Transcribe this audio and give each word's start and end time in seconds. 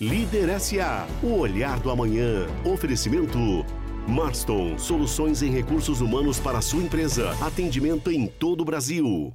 Líder 0.00 0.58
SA, 0.58 1.06
o 1.22 1.40
olhar 1.40 1.78
do 1.78 1.90
amanhã. 1.90 2.46
Oferecimento. 2.64 3.38
Marston, 4.08 4.78
soluções 4.78 5.42
em 5.42 5.50
recursos 5.50 6.00
humanos 6.00 6.40
para 6.40 6.62
sua 6.62 6.82
empresa. 6.82 7.32
Atendimento 7.38 8.10
em 8.10 8.26
todo 8.26 8.62
o 8.62 8.64
Brasil. 8.64 9.30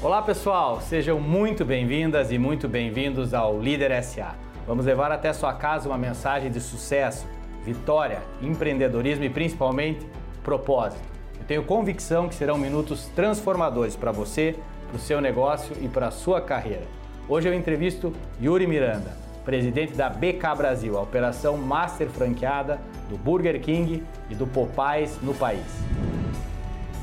Olá 0.00 0.22
pessoal, 0.22 0.80
sejam 0.80 1.18
muito 1.18 1.64
bem-vindas 1.64 2.30
e 2.30 2.38
muito 2.38 2.68
bem-vindos 2.68 3.34
ao 3.34 3.60
Líder 3.60 4.00
SA. 4.04 4.36
Vamos 4.64 4.86
levar 4.86 5.10
até 5.10 5.32
sua 5.32 5.54
casa 5.54 5.88
uma 5.88 5.98
mensagem 5.98 6.52
de 6.52 6.60
sucesso, 6.60 7.26
vitória, 7.64 8.22
empreendedorismo 8.42 9.24
e 9.24 9.30
principalmente 9.30 10.06
propósito. 10.42 11.02
Eu 11.38 11.44
tenho 11.46 11.64
convicção 11.64 12.28
que 12.28 12.34
serão 12.34 12.58
minutos 12.58 13.06
transformadores 13.14 13.96
para 13.96 14.12
você, 14.12 14.56
para 14.88 14.96
o 14.96 15.00
seu 15.00 15.20
negócio 15.20 15.76
e 15.80 15.88
para 15.88 16.08
a 16.08 16.10
sua 16.10 16.40
carreira. 16.40 16.84
Hoje 17.28 17.48
eu 17.48 17.54
entrevisto 17.54 18.12
Yuri 18.40 18.66
Miranda, 18.66 19.16
presidente 19.44 19.94
da 19.94 20.08
BK 20.08 20.56
Brasil, 20.56 20.96
a 20.98 21.02
operação 21.02 21.56
master 21.56 22.08
franqueada 22.08 22.80
do 23.08 23.16
Burger 23.16 23.60
King 23.60 24.02
e 24.30 24.34
do 24.34 24.46
Popeyes 24.46 25.18
no 25.22 25.34
país. 25.34 25.64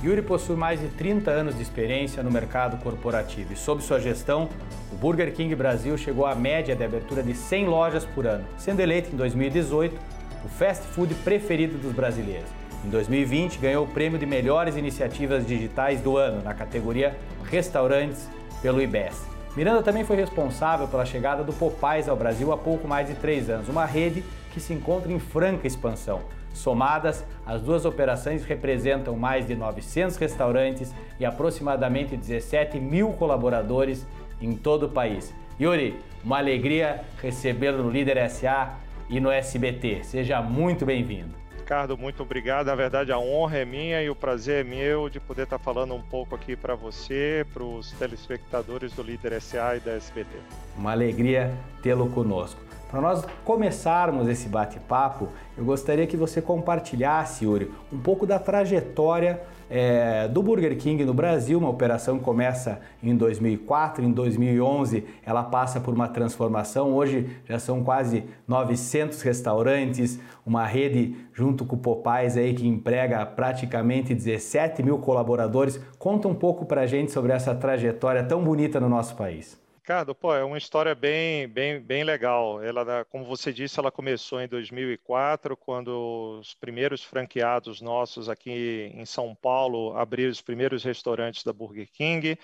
Yuri 0.03 0.21
possui 0.21 0.55
mais 0.55 0.79
de 0.79 0.87
30 0.89 1.31
anos 1.31 1.55
de 1.55 1.63
experiência 1.63 2.21
no 2.21 2.29
mercado 2.29 2.77
corporativo 2.83 3.53
e, 3.53 3.55
sob 3.55 3.81
sua 3.81 3.99
gestão, 3.99 4.49
o 4.91 4.95
Burger 4.95 5.33
King 5.33 5.55
Brasil 5.55 5.97
chegou 5.97 6.25
à 6.27 6.35
média 6.35 6.75
de 6.75 6.83
abertura 6.83 7.23
de 7.23 7.33
100 7.33 7.65
lojas 7.65 8.05
por 8.05 8.27
ano, 8.27 8.45
sendo 8.57 8.81
eleito 8.81 9.11
em 9.11 9.15
2018 9.17 9.99
o 10.45 10.47
fast 10.47 10.85
food 10.89 11.15
preferido 11.15 11.75
dos 11.79 11.91
brasileiros. 11.91 12.47
Em 12.85 12.89
2020, 12.89 13.57
ganhou 13.57 13.83
o 13.83 13.87
prêmio 13.87 14.19
de 14.19 14.27
melhores 14.27 14.77
iniciativas 14.77 15.45
digitais 15.45 15.99
do 16.01 16.17
ano 16.17 16.43
na 16.43 16.53
categoria 16.53 17.17
Restaurantes 17.45 18.29
pelo 18.61 18.79
IBES. 18.79 19.25
Miranda 19.55 19.81
também 19.81 20.03
foi 20.03 20.15
responsável 20.17 20.87
pela 20.87 21.03
chegada 21.03 21.43
do 21.43 21.51
Popeyes 21.51 22.07
ao 22.07 22.15
Brasil 22.15 22.51
há 22.51 22.57
pouco 22.57 22.87
mais 22.87 23.07
de 23.07 23.15
três 23.15 23.49
anos, 23.49 23.69
uma 23.69 23.85
rede 23.85 24.23
que 24.53 24.59
se 24.59 24.71
encontra 24.71 25.11
em 25.11 25.17
franca 25.17 25.65
expansão. 25.65 26.21
Somadas, 26.53 27.25
as 27.45 27.61
duas 27.61 27.83
operações 27.83 28.45
representam 28.45 29.15
mais 29.17 29.47
de 29.47 29.55
900 29.55 30.15
restaurantes 30.17 30.93
e 31.19 31.25
aproximadamente 31.25 32.15
17 32.15 32.79
mil 32.79 33.13
colaboradores 33.13 34.05
em 34.39 34.55
todo 34.55 34.85
o 34.85 34.89
país. 34.89 35.33
Yuri, 35.59 35.99
uma 36.23 36.37
alegria 36.37 37.01
recebê-lo 37.21 37.83
no 37.83 37.89
Líder 37.89 38.29
SA 38.29 38.84
e 39.09 39.19
no 39.19 39.31
SBT. 39.31 40.03
Seja 40.03 40.41
muito 40.41 40.85
bem-vindo. 40.85 41.33
Ricardo, 41.57 41.97
muito 41.97 42.21
obrigado. 42.21 42.67
Na 42.67 42.75
verdade, 42.75 43.11
a 43.11 43.17
honra 43.17 43.57
é 43.57 43.65
minha 43.65 44.01
e 44.03 44.09
o 44.09 44.15
prazer 44.15 44.63
é 44.63 44.63
meu 44.63 45.09
de 45.09 45.19
poder 45.19 45.43
estar 45.43 45.57
falando 45.57 45.95
um 45.95 46.01
pouco 46.01 46.35
aqui 46.35 46.55
para 46.55 46.75
você, 46.75 47.45
para 47.51 47.63
os 47.63 47.91
telespectadores 47.93 48.93
do 48.93 49.01
Líder 49.01 49.41
SA 49.41 49.75
e 49.75 49.79
da 49.79 49.93
SBT. 49.93 50.37
Uma 50.77 50.91
alegria 50.91 51.51
tê-lo 51.81 52.07
conosco. 52.09 52.61
Para 52.91 53.01
nós 53.01 53.25
começarmos 53.43 54.29
esse 54.29 54.47
bate-papo, 54.47 55.27
eu 55.57 55.65
gostaria 55.65 56.05
que 56.05 56.15
você 56.15 56.39
compartilhasse, 56.41 57.45
Yuri, 57.45 57.71
um 57.91 57.97
pouco 57.97 58.27
da 58.27 58.37
trajetória 58.37 59.41
é, 59.69 60.27
do 60.27 60.41
Burger 60.41 60.77
King 60.77 61.03
no 61.05 61.13
Brasil. 61.13 61.57
Uma 61.57 61.69
operação 61.69 62.19
começa 62.19 62.79
em 63.01 63.15
2004, 63.15 64.03
em 64.03 64.11
2011 64.11 65.03
ela 65.25 65.43
passa 65.43 65.79
por 65.79 65.93
uma 65.93 66.07
transformação. 66.07 66.93
Hoje 66.93 67.27
já 67.47 67.59
são 67.59 67.83
quase 67.83 68.23
900 68.47 69.21
restaurantes, 69.21 70.19
uma 70.45 70.65
rede 70.65 71.15
junto 71.33 71.65
com 71.65 71.75
o 71.75 71.79
Popeyes 71.79 72.37
aí 72.37 72.53
que 72.53 72.67
emprega 72.67 73.25
praticamente 73.25 74.13
17 74.13 74.83
mil 74.83 74.99
colaboradores. 74.99 75.79
Conta 75.97 76.27
um 76.27 76.35
pouco 76.35 76.65
para 76.65 76.81
a 76.81 76.87
gente 76.87 77.11
sobre 77.11 77.31
essa 77.31 77.55
trajetória 77.55 78.23
tão 78.23 78.43
bonita 78.43 78.79
no 78.79 78.89
nosso 78.89 79.15
país. 79.15 79.64
Ricardo, 79.85 80.15
pô, 80.15 80.33
é 80.33 80.43
uma 80.43 80.57
história 80.57 80.95
bem, 80.95 81.47
bem, 81.47 81.79
bem 81.79 82.03
legal. 82.03 82.59
Ela, 82.59 83.05
como 83.05 83.23
você 83.23 83.53
disse, 83.53 83.79
ela 83.79 83.91
começou 83.91 84.41
em 84.41 84.47
2004, 84.47 85.55
quando 85.55 86.39
os 86.39 86.55
primeiros 86.55 87.03
franqueados 87.03 87.81
nossos 87.81 88.27
aqui 88.27 88.91
em 88.95 89.05
São 89.05 89.35
Paulo 89.35 89.95
abriram 89.95 90.31
os 90.31 90.41
primeiros 90.41 90.83
restaurantes 90.83 91.43
da 91.43 91.53
Burger 91.53 91.87
King. 91.91 92.35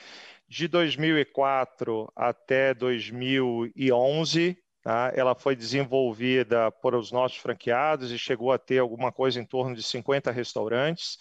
De 0.47 0.67
2004 0.67 2.13
até 2.15 2.75
2011, 2.75 4.55
tá, 4.83 5.11
ela 5.15 5.33
foi 5.33 5.55
desenvolvida 5.55 6.69
por 6.69 6.93
os 6.93 7.11
nossos 7.11 7.39
franqueados 7.39 8.11
e 8.11 8.19
chegou 8.19 8.51
a 8.51 8.59
ter 8.59 8.77
alguma 8.77 9.11
coisa 9.11 9.39
em 9.39 9.45
torno 9.45 9.75
de 9.75 9.81
50 9.81 10.29
restaurantes. 10.29 11.17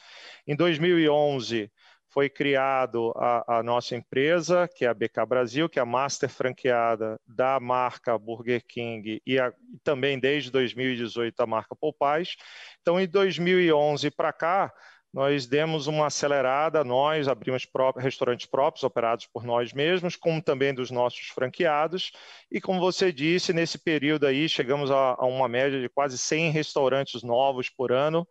Em 0.46 0.54
2011 0.54 1.72
foi 2.10 2.28
criado 2.28 3.12
a, 3.16 3.58
a, 3.58 3.62
nossa 3.62 3.94
empresa, 3.94 4.68
que 4.68 4.84
é 4.84 4.88
a 4.88 4.94
BK 4.94 5.24
Brasil, 5.26 5.68
que 5.68 5.78
é 5.78 5.82
a 5.82 5.86
master 5.86 6.28
franqueada 6.28 7.20
da 7.26 7.58
marca 7.60 8.18
Burger 8.18 8.64
King 8.66 9.22
e, 9.24 9.38
a, 9.38 9.52
também 9.84 10.18
desde 10.18 10.50
2018 10.50 11.40
a 11.40 11.46
marca 11.46 11.74
Popeyes. 11.74 12.36
Então, 12.82 13.00
em 13.00 13.06
2011 13.06 14.10
para 14.10 14.32
cá, 14.32 14.72
nós 15.12 15.46
demos 15.46 15.86
uma 15.86 16.06
acelerada, 16.06 16.84
nós 16.84 17.26
abrimos 17.26 17.66
restaurantes 17.96 18.46
próprios, 18.46 18.84
operados 18.84 19.26
por 19.26 19.44
nós 19.44 19.72
mesmos, 19.72 20.14
como 20.14 20.40
também 20.40 20.72
dos 20.72 20.90
nossos 20.90 21.28
franqueados, 21.28 22.12
e 22.50 22.60
como 22.60 22.78
você 22.78 23.12
disse, 23.12 23.52
nesse 23.52 23.76
período 23.76 24.26
aí 24.26 24.48
chegamos 24.48 24.90
a, 24.90 25.16
a 25.18 25.26
uma 25.26 25.48
média 25.48 25.80
de 25.80 25.88
quase 25.88 26.16
100 26.16 26.52
restaurantes 26.52 27.22
novos 27.24 27.68
por 27.68 27.90
ano? 27.90 28.26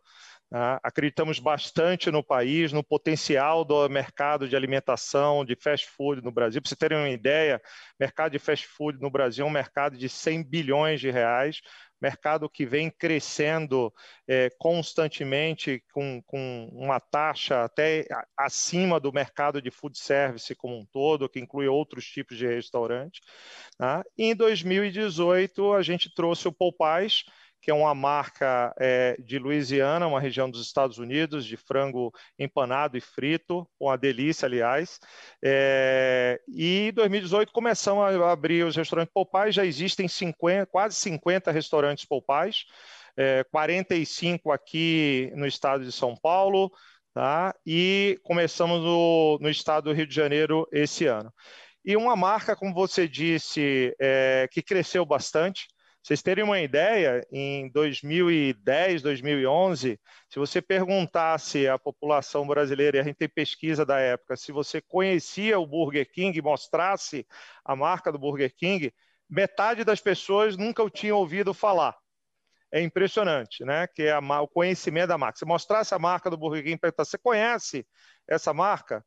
Acreditamos 0.82 1.38
bastante 1.38 2.10
no 2.10 2.24
país, 2.24 2.72
no 2.72 2.82
potencial 2.82 3.64
do 3.64 3.88
mercado 3.88 4.48
de 4.48 4.56
alimentação, 4.56 5.44
de 5.44 5.54
fast 5.54 5.86
food 5.86 6.22
no 6.22 6.32
Brasil. 6.32 6.60
Para 6.60 6.68
vocês 6.68 6.78
terem 6.78 6.98
uma 6.98 7.08
ideia, 7.08 7.60
mercado 7.98 8.32
de 8.32 8.38
fast 8.38 8.66
food 8.66 9.00
no 9.00 9.10
Brasil 9.10 9.44
é 9.44 9.48
um 9.48 9.52
mercado 9.52 9.96
de 9.96 10.08
100 10.08 10.42
bilhões 10.42 11.00
de 11.00 11.10
reais, 11.10 11.60
mercado 12.00 12.48
que 12.48 12.64
vem 12.64 12.90
crescendo 12.90 13.92
é, 14.26 14.50
constantemente 14.58 15.84
com, 15.92 16.22
com, 16.26 16.68
uma 16.72 16.98
taxa 16.98 17.64
até 17.64 18.06
acima 18.36 18.98
do 18.98 19.12
mercado 19.12 19.60
de 19.60 19.70
food 19.70 19.98
service 19.98 20.54
como 20.54 20.78
um 20.78 20.86
todo, 20.86 21.28
que 21.28 21.38
inclui 21.38 21.68
outros 21.68 22.06
tipos 22.06 22.36
de 22.36 22.46
restaurante. 22.46 23.20
Né? 23.78 24.02
em 24.16 24.34
2018, 24.34 25.74
a 25.74 25.82
gente 25.82 26.12
trouxe 26.12 26.48
o 26.48 26.52
Popeyes, 26.52 27.24
que 27.60 27.70
é 27.70 27.74
uma 27.74 27.94
marca 27.94 28.74
é, 28.78 29.16
de 29.20 29.38
Louisiana, 29.38 30.06
uma 30.06 30.20
região 30.20 30.50
dos 30.50 30.62
Estados 30.66 30.98
Unidos, 30.98 31.44
de 31.44 31.56
frango 31.56 32.12
empanado 32.38 32.96
e 32.96 33.00
frito, 33.00 33.68
uma 33.78 33.98
delícia, 33.98 34.46
aliás. 34.46 34.98
É, 35.44 36.40
e 36.48 36.88
em 36.88 36.92
2018 36.92 37.52
começamos 37.52 38.02
a 38.04 38.32
abrir 38.32 38.64
os 38.64 38.76
restaurantes 38.76 39.12
Popeyes, 39.12 39.54
já 39.54 39.64
existem 39.64 40.08
50, 40.08 40.66
quase 40.66 40.96
50 40.96 41.50
restaurantes 41.50 42.04
Popeyes, 42.04 42.64
é, 43.16 43.44
45 43.44 44.50
aqui 44.50 45.30
no 45.34 45.46
estado 45.46 45.84
de 45.84 45.92
São 45.92 46.16
Paulo, 46.16 46.72
tá? 47.12 47.54
e 47.66 48.18
começamos 48.22 48.80
no, 48.80 49.38
no 49.40 49.50
estado 49.50 49.84
do 49.84 49.92
Rio 49.92 50.06
de 50.06 50.14
Janeiro 50.14 50.66
esse 50.72 51.06
ano. 51.06 51.32
E 51.84 51.96
uma 51.96 52.14
marca, 52.14 52.54
como 52.54 52.74
você 52.74 53.08
disse, 53.08 53.94
é, 53.98 54.48
que 54.50 54.62
cresceu 54.62 55.04
bastante, 55.04 55.66
vocês 56.02 56.22
terem 56.22 56.42
uma 56.42 56.58
ideia, 56.60 57.26
em 57.30 57.70
2010, 57.70 59.02
2011, 59.02 60.00
se 60.30 60.38
você 60.38 60.62
perguntasse 60.62 61.68
à 61.68 61.78
população 61.78 62.46
brasileira, 62.46 62.96
e 62.96 63.00
a 63.00 63.02
gente 63.04 63.16
tem 63.16 63.28
pesquisa 63.28 63.84
da 63.84 63.98
época, 63.98 64.36
se 64.36 64.50
você 64.50 64.80
conhecia 64.80 65.58
o 65.58 65.66
Burger 65.66 66.10
King, 66.10 66.40
mostrasse 66.40 67.26
a 67.64 67.76
marca 67.76 68.10
do 68.10 68.18
Burger 68.18 68.54
King, 68.56 68.92
metade 69.28 69.84
das 69.84 70.00
pessoas 70.00 70.56
nunca 70.56 70.82
o 70.82 70.88
tinham 70.88 71.18
ouvido 71.18 71.52
falar. 71.52 71.94
É 72.72 72.80
impressionante, 72.80 73.64
né? 73.64 73.86
Que 73.88 74.04
é 74.04 74.12
a, 74.12 74.40
o 74.40 74.48
conhecimento 74.48 75.08
da 75.08 75.18
marca. 75.18 75.38
Se 75.38 75.44
mostrasse 75.44 75.94
a 75.94 75.98
marca 75.98 76.30
do 76.30 76.36
Burger 76.36 76.64
King, 76.64 76.78
você 76.96 77.18
conhece 77.18 77.86
essa 78.28 78.54
marca? 78.54 79.04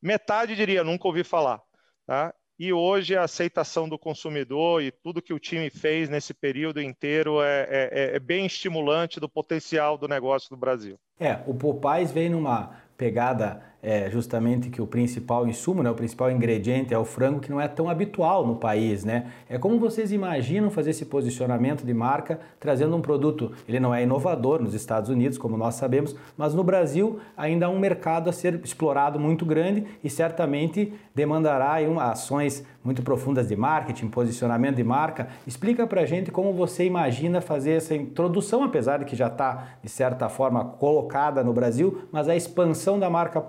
Metade 0.00 0.56
diria, 0.56 0.84
nunca 0.84 1.06
ouvi 1.08 1.24
falar. 1.24 1.60
Tá? 2.06 2.32
E 2.60 2.74
hoje 2.74 3.16
a 3.16 3.22
aceitação 3.22 3.88
do 3.88 3.98
consumidor 3.98 4.82
e 4.82 4.90
tudo 4.90 5.22
que 5.22 5.32
o 5.32 5.38
time 5.38 5.70
fez 5.70 6.10
nesse 6.10 6.34
período 6.34 6.78
inteiro 6.78 7.40
é, 7.40 7.66
é, 7.70 8.16
é 8.16 8.20
bem 8.20 8.44
estimulante 8.44 9.18
do 9.18 9.26
potencial 9.26 9.96
do 9.96 10.06
negócio 10.06 10.50
do 10.50 10.58
Brasil. 10.58 10.98
É, 11.18 11.38
o 11.46 11.54
Popeyes 11.54 12.12
vem 12.12 12.28
numa 12.28 12.76
pegada 12.98 13.62
é, 13.82 14.10
justamente 14.10 14.68
que 14.68 14.82
o 14.82 14.86
principal 14.86 15.46
insumo, 15.48 15.82
né, 15.82 15.90
o 15.90 15.94
principal 15.94 16.30
ingrediente 16.30 16.92
é 16.92 16.98
o 16.98 17.04
frango, 17.04 17.40
que 17.40 17.50
não 17.50 17.60
é 17.60 17.66
tão 17.66 17.88
habitual 17.88 18.46
no 18.46 18.56
país, 18.56 19.04
né? 19.04 19.26
É 19.48 19.58
como 19.58 19.78
vocês 19.78 20.12
imaginam 20.12 20.70
fazer 20.70 20.90
esse 20.90 21.06
posicionamento 21.06 21.84
de 21.84 21.94
marca 21.94 22.40
trazendo 22.58 22.94
um 22.94 23.00
produto, 23.00 23.52
ele 23.68 23.80
não 23.80 23.94
é 23.94 24.02
inovador 24.02 24.62
nos 24.62 24.74
Estados 24.74 25.08
Unidos, 25.08 25.38
como 25.38 25.56
nós 25.56 25.74
sabemos, 25.74 26.14
mas 26.36 26.54
no 26.54 26.62
Brasil 26.62 27.20
ainda 27.36 27.66
há 27.66 27.68
um 27.70 27.78
mercado 27.78 28.28
a 28.28 28.32
ser 28.32 28.60
explorado 28.62 29.18
muito 29.18 29.46
grande 29.46 29.86
e 30.04 30.10
certamente 30.10 30.92
demandará 31.14 31.74
aí, 31.74 31.86
uma, 31.86 32.10
ações 32.10 32.64
muito 32.82 33.02
profundas 33.02 33.48
de 33.48 33.56
marketing, 33.56 34.08
posicionamento 34.08 34.76
de 34.76 34.84
marca. 34.84 35.28
Explica 35.46 35.86
pra 35.86 36.06
gente 36.06 36.30
como 36.30 36.52
você 36.52 36.84
imagina 36.84 37.40
fazer 37.40 37.72
essa 37.72 37.94
introdução, 37.94 38.64
apesar 38.64 38.98
de 38.98 39.04
que 39.04 39.14
já 39.14 39.26
está, 39.26 39.74
de 39.82 39.88
certa 39.88 40.28
forma, 40.28 40.64
colocada 40.64 41.44
no 41.44 41.52
Brasil, 41.52 42.02
mas 42.10 42.28
a 42.28 42.34
expansão 42.34 42.98
da 42.98 43.10
marca 43.10 43.40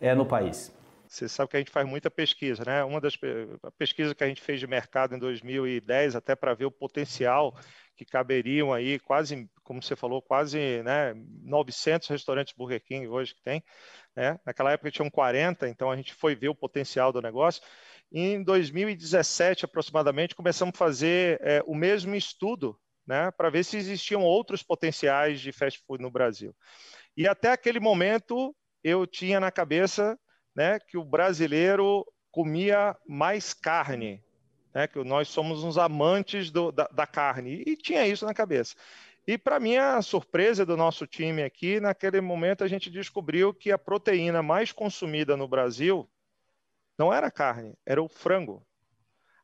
É, 0.00 0.14
no 0.14 0.26
país. 0.26 0.74
Você 1.06 1.28
sabe 1.28 1.50
que 1.50 1.56
a 1.56 1.60
gente 1.60 1.70
faz 1.70 1.86
muita 1.86 2.10
pesquisa, 2.10 2.64
né? 2.64 2.82
Uma 2.82 3.00
das 3.00 3.16
pesquisas 3.78 4.12
que 4.14 4.24
a 4.24 4.26
gente 4.26 4.40
fez 4.40 4.58
de 4.58 4.66
mercado 4.66 5.14
em 5.14 5.18
2010, 5.18 6.16
até 6.16 6.34
para 6.34 6.54
ver 6.54 6.64
o 6.64 6.70
potencial 6.70 7.54
que 7.96 8.04
caberiam 8.04 8.72
aí 8.72 8.98
quase, 8.98 9.48
como 9.62 9.82
você 9.82 9.94
falou, 9.94 10.20
quase 10.20 10.82
né, 10.82 11.14
900 11.42 12.08
restaurantes 12.08 12.54
Burger 12.56 12.82
King 12.82 13.06
hoje 13.06 13.34
que 13.34 13.42
tem. 13.42 13.62
Né? 14.16 14.38
Naquela 14.44 14.72
época 14.72 14.90
tinham 14.90 15.10
40, 15.10 15.68
então 15.68 15.90
a 15.90 15.96
gente 15.96 16.12
foi 16.12 16.34
ver 16.34 16.48
o 16.48 16.54
potencial 16.54 17.12
do 17.12 17.22
negócio. 17.22 17.62
Em 18.12 18.42
2017, 18.42 19.64
aproximadamente, 19.64 20.34
começamos 20.34 20.74
a 20.74 20.78
fazer 20.78 21.40
é, 21.42 21.62
o 21.66 21.74
mesmo 21.74 22.14
estudo 22.14 22.78
né, 23.06 23.30
para 23.32 23.50
ver 23.50 23.64
se 23.64 23.76
existiam 23.76 24.22
outros 24.22 24.62
potenciais 24.62 25.40
de 25.40 25.52
fast 25.52 25.80
food 25.86 26.02
no 26.02 26.10
Brasil. 26.10 26.54
E 27.16 27.28
até 27.28 27.52
aquele 27.52 27.78
momento, 27.78 28.54
eu 28.84 29.06
tinha 29.06 29.40
na 29.40 29.50
cabeça 29.50 30.18
né, 30.54 30.78
que 30.78 30.98
o 30.98 31.04
brasileiro 31.04 32.06
comia 32.30 32.94
mais 33.08 33.54
carne, 33.54 34.22
né, 34.74 34.86
que 34.86 35.02
nós 35.02 35.28
somos 35.28 35.64
uns 35.64 35.78
amantes 35.78 36.50
do, 36.50 36.70
da, 36.70 36.84
da 36.88 37.06
carne, 37.06 37.62
e 37.66 37.76
tinha 37.76 38.06
isso 38.06 38.26
na 38.26 38.34
cabeça. 38.34 38.76
E 39.26 39.38
para 39.38 39.58
minha 39.58 40.02
surpresa 40.02 40.66
do 40.66 40.76
nosso 40.76 41.06
time 41.06 41.42
aqui, 41.42 41.80
naquele 41.80 42.20
momento 42.20 42.62
a 42.62 42.68
gente 42.68 42.90
descobriu 42.90 43.54
que 43.54 43.72
a 43.72 43.78
proteína 43.78 44.42
mais 44.42 44.70
consumida 44.70 45.34
no 45.34 45.48
Brasil 45.48 46.08
não 46.98 47.12
era 47.12 47.30
carne, 47.30 47.74
era 47.86 48.02
o 48.02 48.08
frango. 48.08 48.64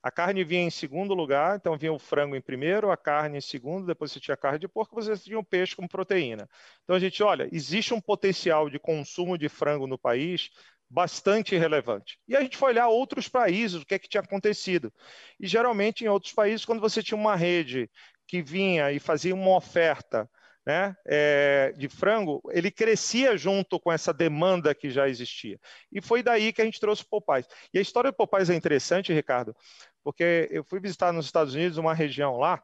A 0.02 0.11
carne 0.11 0.43
vinha 0.44 0.62
em 0.62 0.70
segundo 0.70 1.12
lugar, 1.12 1.56
então 1.56 1.76
vinha 1.76 1.93
o 1.93 1.99
frango 1.99 2.35
em 2.35 2.41
primeiro, 2.41 2.91
a 2.91 2.97
carne 2.97 3.38
em 3.38 3.41
segundo, 3.41 3.87
depois 3.87 4.11
você 4.11 4.20
tinha 4.20 4.35
a 4.35 4.37
carne 4.37 4.58
de 4.58 4.69
porco, 4.69 4.94
você 4.94 5.14
tinha 5.17 5.38
o 5.38 5.44
peixe 5.44 5.76
como 5.76 5.88
proteína. 5.88 6.49
Então 6.85 6.97
a 6.97 6.99
gente, 6.99 7.23
olha, 7.23 7.49
existe 7.52 7.93
um 7.93 8.00
potencial 8.00 8.70
de 8.70 8.79
consumo 8.79 9.37
de 9.37 9.49
frango 9.49 9.87
no 9.87 9.99
país 9.99 10.50
bastante 10.88 11.56
relevante. 11.56 12.19
E 12.26 12.35
a 12.37 12.41
gente 12.41 12.56
foi 12.56 12.70
olhar 12.70 12.88
outros 12.88 13.29
países, 13.29 13.81
o 13.81 13.87
que 13.87 13.94
é 13.94 13.99
que 13.99 14.08
tinha 14.08 14.23
acontecido. 14.23 14.93
E 15.38 15.47
geralmente 15.47 16.05
em 16.05 16.08
outros 16.08 16.32
países, 16.32 16.64
quando 16.64 16.81
você 16.81 17.02
tinha 17.02 17.17
uma 17.19 17.37
rede 17.37 17.88
que 18.26 18.43
vinha 18.43 18.91
e 18.91 18.99
fazia 18.99 19.35
uma 19.35 19.55
oferta 19.56 20.29
né, 20.67 20.94
é, 21.06 21.73
de 21.76 21.88
frango, 21.88 22.43
ele 22.50 22.70
crescia 22.70 23.37
junto 23.37 23.81
com 23.81 23.91
essa 23.91 24.12
demanda 24.12 24.75
que 24.75 24.91
já 24.91 25.08
existia. 25.08 25.58
E 25.91 26.00
foi 26.00 26.23
daí 26.23 26.52
que 26.52 26.61
a 26.61 26.64
gente 26.64 26.81
trouxe 26.81 27.02
o 27.02 27.08
Popeyes. 27.08 27.47
E 27.73 27.79
a 27.79 27.82
história 27.82 28.11
do 28.11 28.17
Popeyes 28.17 28.50
é 28.50 28.55
interessante, 28.55 29.12
Ricardo, 29.12 29.55
porque 30.02 30.49
eu 30.50 30.64
fui 30.64 30.81
visitar 30.81 31.12
nos 31.12 31.26
Estados 31.26 31.55
Unidos 31.55 31.79
uma 31.79 31.94
região 31.94 32.37
lá, 32.37 32.62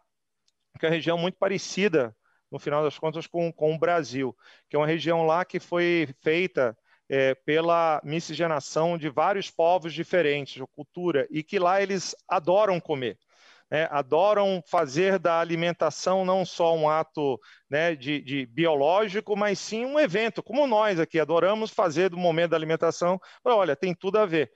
que 0.79 0.87
é 0.87 0.89
uma 0.89 0.95
região 0.95 1.19
muito 1.19 1.39
parecida, 1.39 2.15
no 2.51 2.59
final 2.59 2.83
das 2.83 2.99
contas, 2.99 3.27
com, 3.27 3.53
com 3.53 3.75
o 3.75 3.79
Brasil, 3.79 4.37
que 4.69 4.77
é 4.77 4.79
uma 4.79 4.87
região 4.87 5.27
lá 5.27 5.45
que 5.45 5.59
foi 5.59 6.09
feita 6.23 6.77
é, 7.09 7.35
pela 7.35 8.01
miscigenação 8.05 8.99
de 8.99 9.09
vários 9.09 9.51
povos 9.51 9.93
diferentes, 9.93 10.63
cultura, 10.75 11.27
e 11.31 11.43
que 11.43 11.59
lá 11.59 11.83
eles 11.83 12.15
adoram 12.29 12.81
comer. 12.81 13.19
Né, 13.69 13.89
adoram 13.91 14.63
fazer 14.65 15.19
da 15.19 15.41
alimentação 15.41 16.25
não 16.25 16.45
só 16.45 16.77
um 16.77 16.89
ato 16.89 17.37
né, 17.69 17.97
de, 17.97 18.21
de, 18.21 18.47
biológico, 18.47 19.37
mas 19.37 19.59
sim 19.59 19.85
um 19.85 19.99
evento, 19.99 20.41
como 20.41 20.69
nós 20.69 21.01
aqui 21.01 21.19
adoramos 21.19 21.73
fazer 21.73 22.09
do 22.09 22.17
momento 22.17 22.51
da 22.51 22.57
alimentação. 22.57 23.21
Olha, 23.45 23.75
tem 23.75 23.93
tudo 23.93 24.19
a 24.19 24.27
ver. 24.27 24.53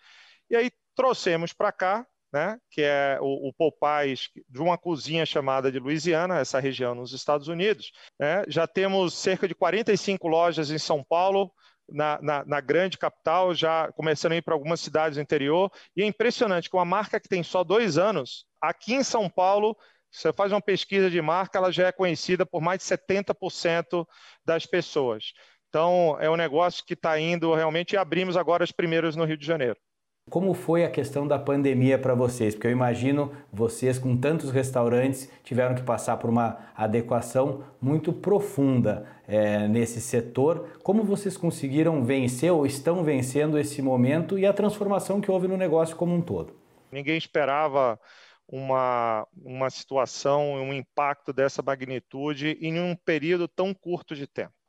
E 0.49 0.55
aí 0.55 0.71
trouxemos 0.95 1.53
para 1.53 1.73
cá, 1.73 2.07
né, 2.33 2.59
que 2.71 2.83
é 2.83 3.19
o, 3.21 3.49
o 3.49 3.53
Popeyes 3.53 4.29
de 4.49 4.61
uma 4.61 4.79
cozinha 4.79 5.27
chamada 5.27 5.71
de 5.71 5.79
Louisiana, 5.79 6.39
essa 6.39 6.61
região 6.61 6.95
nos 6.95 7.13
Estados 7.13 7.49
Unidos. 7.49 7.91
Né? 8.19 8.45
Já 8.49 8.67
temos 8.67 9.15
cerca 9.15 9.49
de 9.49 9.55
45 9.55 10.29
lojas 10.29 10.71
em 10.71 10.79
São 10.79 11.03
Paulo, 11.03 11.53
na, 11.89 12.21
na, 12.23 12.45
na, 12.45 12.61
grande 12.61 12.97
capital, 12.97 13.53
já 13.53 13.91
começando 13.93 14.33
a 14.33 14.37
ir 14.37 14.43
para 14.43 14.55
algumas 14.55 14.81
cidades 14.81 15.17
do 15.17 15.23
interior. 15.23 15.71
E 15.97 16.03
é 16.03 16.07
impressionante, 16.07 16.71
com 16.71 16.79
uma 16.79 16.85
marca 16.85 17.19
que 17.19 17.29
tem 17.29 17.43
só 17.43 17.65
dois 17.65 17.99
anos, 17.99 18.47
aqui 18.61 18.95
em 18.95 19.03
São 19.03 19.29
Paulo, 19.29 19.77
você 20.11 20.33
faz 20.33 20.53
uma 20.53 20.61
pesquisa 20.61 21.11
de 21.11 21.21
marca, 21.21 21.59
ela 21.59 21.73
já 21.73 21.89
é 21.89 21.93
conhecida 21.93 22.47
por 22.47 22.61
mais 22.61 22.79
de 22.81 22.85
70% 22.85 24.07
das 24.45 24.67
pessoas. 24.67 25.33
Então, 25.69 26.17
é 26.21 26.29
um 26.29 26.37
negócio 26.37 26.85
que 26.85 26.95
está 26.95 27.19
indo 27.19 27.55
realmente, 27.55 27.93
e 27.93 27.97
abrimos 27.97 28.37
agora 28.37 28.65
as 28.65 28.73
primeiras 28.73 29.15
no 29.15 29.25
Rio 29.25 29.37
de 29.37 29.47
Janeiro. 29.47 29.79
Como 30.31 30.55
foi 30.55 30.85
a 30.85 30.91
questão 30.91 31.27
da 31.27 31.41
pandemia 31.41 31.99
para 31.99 32.15
vocês? 32.15 32.55
Porque 32.55 32.69
eu 32.69 32.71
imagino 32.71 33.33
vocês, 33.53 33.99
com 33.99 34.17
tantos 34.17 34.53
restaurantes, 34.53 35.29
tiveram 35.43 35.75
que 35.75 35.83
passar 35.83 36.19
por 36.19 36.31
uma 36.31 36.57
adequação 36.77 37.65
muito 37.83 38.13
profunda 38.13 39.09
é, 39.27 39.67
nesse 39.67 40.01
setor. 40.01 40.79
Como 40.85 41.03
vocês 41.03 41.37
conseguiram 41.37 42.05
vencer 42.05 42.53
ou 42.53 42.65
estão 42.65 43.03
vencendo 43.03 43.59
esse 43.59 43.83
momento 43.83 44.39
e 44.39 44.47
a 44.47 44.53
transformação 44.53 45.21
que 45.21 45.29
houve 45.29 45.49
no 45.49 45.57
negócio 45.57 45.97
como 45.97 46.15
um 46.15 46.23
todo? 46.23 46.55
Ninguém 46.93 47.19
esperava 47.19 47.99
uma, 48.47 49.27
uma 49.43 49.69
situação, 49.69 50.55
um 50.55 50.73
impacto 50.73 51.33
dessa 51.33 51.61
magnitude 51.61 52.57
em 52.61 52.79
um 52.79 52.95
período 52.95 53.49
tão 53.49 53.75
curto 53.75 54.15
de 54.15 54.29
tempo. 54.29 54.60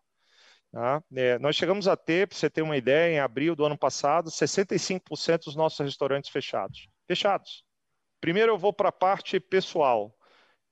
Tá? 0.71 1.03
É, 1.13 1.37
nós 1.39 1.55
chegamos 1.55 1.87
a 1.87 1.97
ter, 1.97 2.27
para 2.27 2.37
você 2.37 2.49
ter 2.49 2.61
uma 2.61 2.77
ideia, 2.77 3.13
em 3.13 3.19
abril 3.19 3.55
do 3.55 3.65
ano 3.65 3.77
passado, 3.77 4.31
65% 4.31 5.45
dos 5.45 5.55
nossos 5.55 5.79
restaurantes 5.79 6.29
fechados. 6.29 6.87
Fechados. 7.07 7.63
Primeiro 8.21 8.53
eu 8.53 8.57
vou 8.57 8.71
para 8.71 8.89
a 8.89 8.93
parte 8.93 9.39
pessoal, 9.39 10.15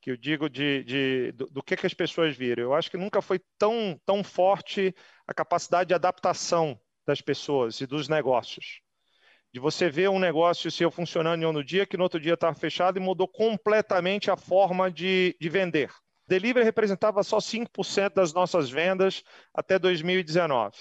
que 0.02 0.12
eu 0.12 0.18
digo 0.18 0.50
de, 0.50 0.84
de 0.86 1.32
do, 1.34 1.48
do, 1.48 1.64
que, 1.64 1.76
que 1.76 1.86
as 1.86 1.94
pessoas 1.94 2.36
viram. 2.38 2.64
Eu 2.64 2.74
acho 2.74 2.90
que 2.90 2.98
nunca 2.98 3.22
foi 3.22 3.42
tão, 3.58 4.00
tão 4.06 4.24
forte 4.24 4.96
a 5.28 5.34
capacidade 5.34 5.90
de 5.90 5.94
adaptação 5.94 6.80
das 7.06 7.20
pessoas 7.20 7.82
e 7.82 7.88
dos 7.88 8.08
negócios. 8.08 8.82
De 9.52 9.60
você 9.60 9.90
ver 9.90 10.10
um 10.10 10.20
negócio 10.20 10.72
seu 10.72 10.92
funcionando 10.92 11.42
em 11.42 11.46
um 11.46 11.64
dia, 11.64 11.86
que 11.86 11.98
no 11.98 12.04
outro 12.04 12.20
dia 12.20 12.36
estava 12.36 12.56
fechado 12.56 12.98
e 12.98 13.02
mudou 13.02 13.28
completamente 13.28 14.32
a 14.32 14.38
forma 14.38 14.90
de, 14.90 15.36
de 15.42 15.50
vender. 15.50 15.92
Delivery 16.30 16.64
representava 16.64 17.24
só 17.24 17.40
5% 17.40 18.14
das 18.14 18.32
nossas 18.32 18.70
vendas 18.70 19.24
até 19.52 19.80
2019, 19.80 20.78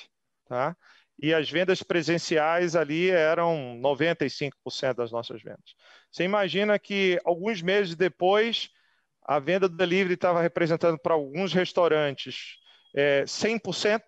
tá? 0.47 0.77
E 1.19 1.33
as 1.33 1.51
vendas 1.51 1.83
presenciais 1.83 2.77
ali 2.77 3.11
eram 3.11 3.81
95% 3.83 4.95
das 4.95 5.11
nossas 5.11 5.43
vendas. 5.43 5.75
Você 6.13 6.23
imagina 6.23 6.79
que 6.79 7.19
alguns 7.25 7.63
meses 7.63 7.97
depois, 7.97 8.69
a 9.25 9.39
venda 9.39 9.69
do 9.69 9.77
delivery 9.77 10.15
estava 10.15 10.43
representando 10.43 10.99
para 10.99 11.15
alguns 11.15 11.55
restaurantes 11.55 12.59
é, 12.95 13.25
100%, 13.25 14.03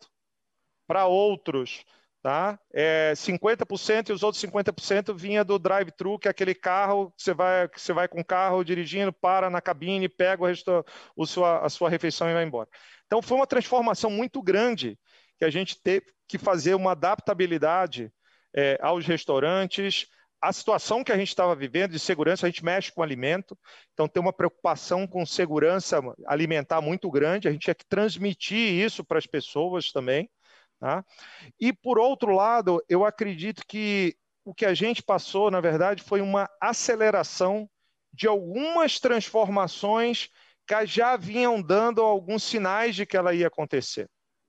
para 0.86 1.06
outros 1.06 1.84
tá? 2.22 2.58
É 2.72 3.12
50% 3.16 4.10
e 4.10 4.12
os 4.12 4.22
outros 4.22 4.42
50% 4.42 5.14
vinha 5.14 5.44
do 5.44 5.58
drive-thru, 5.58 6.18
que 6.18 6.28
é 6.28 6.30
aquele 6.30 6.54
carro 6.54 7.10
que 7.16 7.22
você 7.22 7.34
vai, 7.34 7.68
que 7.68 7.80
você 7.80 7.92
vai 7.92 8.08
com 8.08 8.20
o 8.20 8.24
carro 8.24 8.62
dirigindo, 8.64 9.12
para 9.12 9.48
na 9.48 9.60
cabine, 9.60 10.08
pega 10.08 10.42
o 10.42 10.46
resto, 10.46 10.84
o 11.16 11.26
sua, 11.26 11.64
a 11.64 11.68
sua 11.68 11.88
refeição 11.88 12.28
e 12.28 12.34
vai 12.34 12.44
embora. 12.44 12.68
Então 13.06 13.22
foi 13.22 13.36
uma 13.36 13.46
transformação 13.46 14.10
muito 14.10 14.42
grande 14.42 14.98
que 15.38 15.44
a 15.44 15.50
gente 15.50 15.80
teve 15.82 16.06
que 16.28 16.38
fazer 16.38 16.74
uma 16.74 16.92
adaptabilidade 16.92 18.12
é, 18.54 18.78
aos 18.82 19.06
restaurantes, 19.06 20.06
a 20.40 20.52
situação 20.52 21.04
que 21.04 21.12
a 21.12 21.18
gente 21.18 21.28
estava 21.28 21.54
vivendo 21.54 21.92
de 21.92 21.98
segurança, 21.98 22.46
a 22.46 22.48
gente 22.50 22.64
mexe 22.64 22.90
com 22.90 23.02
alimento, 23.02 23.58
então 23.92 24.08
tem 24.08 24.22
uma 24.22 24.32
preocupação 24.32 25.06
com 25.06 25.24
segurança 25.26 26.00
alimentar 26.26 26.80
muito 26.80 27.10
grande, 27.10 27.46
a 27.46 27.52
gente 27.52 27.62
tinha 27.62 27.74
que 27.74 27.84
transmitir 27.86 28.56
isso 28.56 29.04
para 29.04 29.18
as 29.18 29.26
pessoas 29.26 29.92
também. 29.92 30.30
Tá? 30.80 31.04
E, 31.60 31.74
por 31.74 31.98
outro 31.98 32.34
lado, 32.34 32.82
eu 32.88 33.04
acredito 33.04 33.62
que 33.68 34.16
o 34.42 34.54
que 34.54 34.64
a 34.64 34.72
gente 34.72 35.02
passou, 35.02 35.50
na 35.50 35.60
verdade, 35.60 36.02
foi 36.02 36.22
uma 36.22 36.48
aceleração 36.60 37.68
de 38.12 38.26
algumas 38.26 38.98
transformações 38.98 40.28
que 40.66 40.86
já 40.86 41.16
vinham 41.16 41.60
dando 41.60 42.00
alguns 42.00 42.42
sinais 42.42 42.96
de 42.96 43.04
que 43.04 43.16
ela 43.16 43.34
ia 43.34 43.48
acontecer. 43.48 44.08